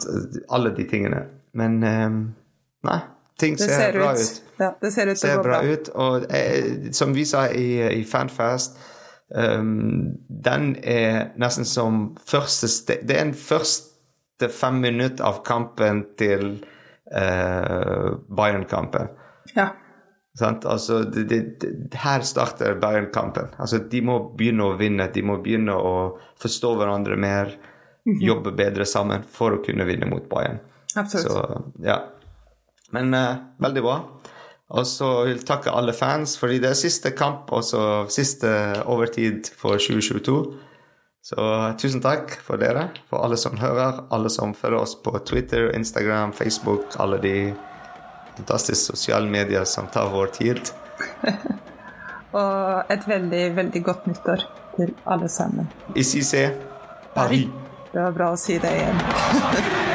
Alle 0.49 0.75
de 0.75 0.83
tingene. 0.89 1.23
Men 1.53 1.83
um, 1.83 2.35
nei, 2.83 2.99
ting 3.39 3.57
ser, 3.59 3.73
ser, 3.73 3.97
bra 3.97 4.11
ut. 4.11 4.19
ut. 4.19 4.43
Ja, 4.59 4.69
det 4.81 4.91
ser 4.93 5.09
ut 5.09 5.17
til 5.17 5.31
å 5.33 5.37
gå 5.39 5.47
bra. 5.47 5.61
ut. 5.65 5.89
Og 5.95 6.27
uh, 6.29 6.91
som 6.93 7.15
vi 7.15 7.25
sa 7.25 7.47
i, 7.49 7.69
i 7.99 8.03
Fanfast, 8.05 8.77
um, 9.33 10.13
den 10.29 10.75
er 10.83 11.31
nesten 11.41 11.65
som 11.65 12.11
første 12.21 12.69
steg 12.69 13.07
Det 13.07 13.17
er 13.17 13.25
en 13.29 13.33
første 13.33 14.51
fem 14.51 14.77
minutter 14.83 15.25
av 15.25 15.41
kampen 15.47 16.03
til 16.19 16.59
uh, 17.15 18.13
Bayern-kampen. 18.29 19.09
Ja. 19.55 19.71
Altså, 20.41 21.03
det, 21.03 21.23
det, 21.29 21.95
her 21.95 22.25
starter 22.27 22.75
Bayern-kampen. 22.79 23.53
Altså, 23.57 23.79
de 23.91 24.01
må 24.03 24.17
begynne 24.35 24.67
å 24.67 24.75
vinne. 24.79 25.07
De 25.13 25.23
må 25.23 25.37
begynne 25.43 25.75
å 25.75 25.95
forstå 26.41 26.75
hverandre 26.79 27.15
mer. 27.15 27.55
jobbe 28.05 28.51
bedre 28.53 28.85
sammen 28.85 29.23
for 29.25 29.55
å 29.55 29.61
kunne 29.65 29.85
vinne 29.87 30.05
mot 30.05 30.27
Bayern. 30.29 30.59
Absolutt. 30.95 31.31
Så 31.31 31.63
ja. 31.81 31.95
Men 32.93 33.13
uh, 33.17 33.39
veldig 33.63 33.81
bra. 33.81 33.95
Og 34.75 34.85
så 34.89 35.07
vil 35.25 35.35
jeg 35.35 35.47
takke 35.47 35.73
alle 35.73 35.93
fans, 35.93 36.35
fordi 36.41 36.59
det 36.61 36.71
er 36.71 36.77
siste 36.77 37.11
kamp, 37.17 37.51
også 37.53 38.05
siste 38.13 38.49
overtid 38.89 39.49
for 39.57 39.81
2022. 39.81 40.37
Så 41.25 41.45
tusen 41.81 42.01
takk 42.05 42.33
for 42.45 42.61
dere, 42.61 42.91
for 43.09 43.25
alle 43.25 43.37
som 43.41 43.57
hører, 43.57 44.03
alle 44.13 44.29
som 44.29 44.53
følger 44.57 44.81
oss 44.81 44.93
på 45.01 45.13
Twitter, 45.25 45.71
Instagram, 45.73 46.33
Facebook, 46.37 46.93
alle 47.01 47.17
de 47.21 47.35
fantastiske 48.37 48.95
sosiale 48.95 49.29
medier 49.31 49.65
som 49.65 49.87
tar 49.87 50.11
vår 50.13 50.33
tid. 50.35 50.71
Og 52.35 52.91
et 52.91 53.07
veldig, 53.07 53.43
veldig 53.55 53.83
godt 53.83 54.07
nyttår 54.11 54.47
til 54.75 54.95
alle 55.05 55.29
sammen. 55.29 55.69
C'est 55.95 56.51
Paris. 57.13 57.47
Det 57.93 58.01
var 58.01 58.11
bra 58.11 58.31
å 58.35 58.39
si 58.39 58.59
det 58.59 58.73
igjen. 58.75 59.93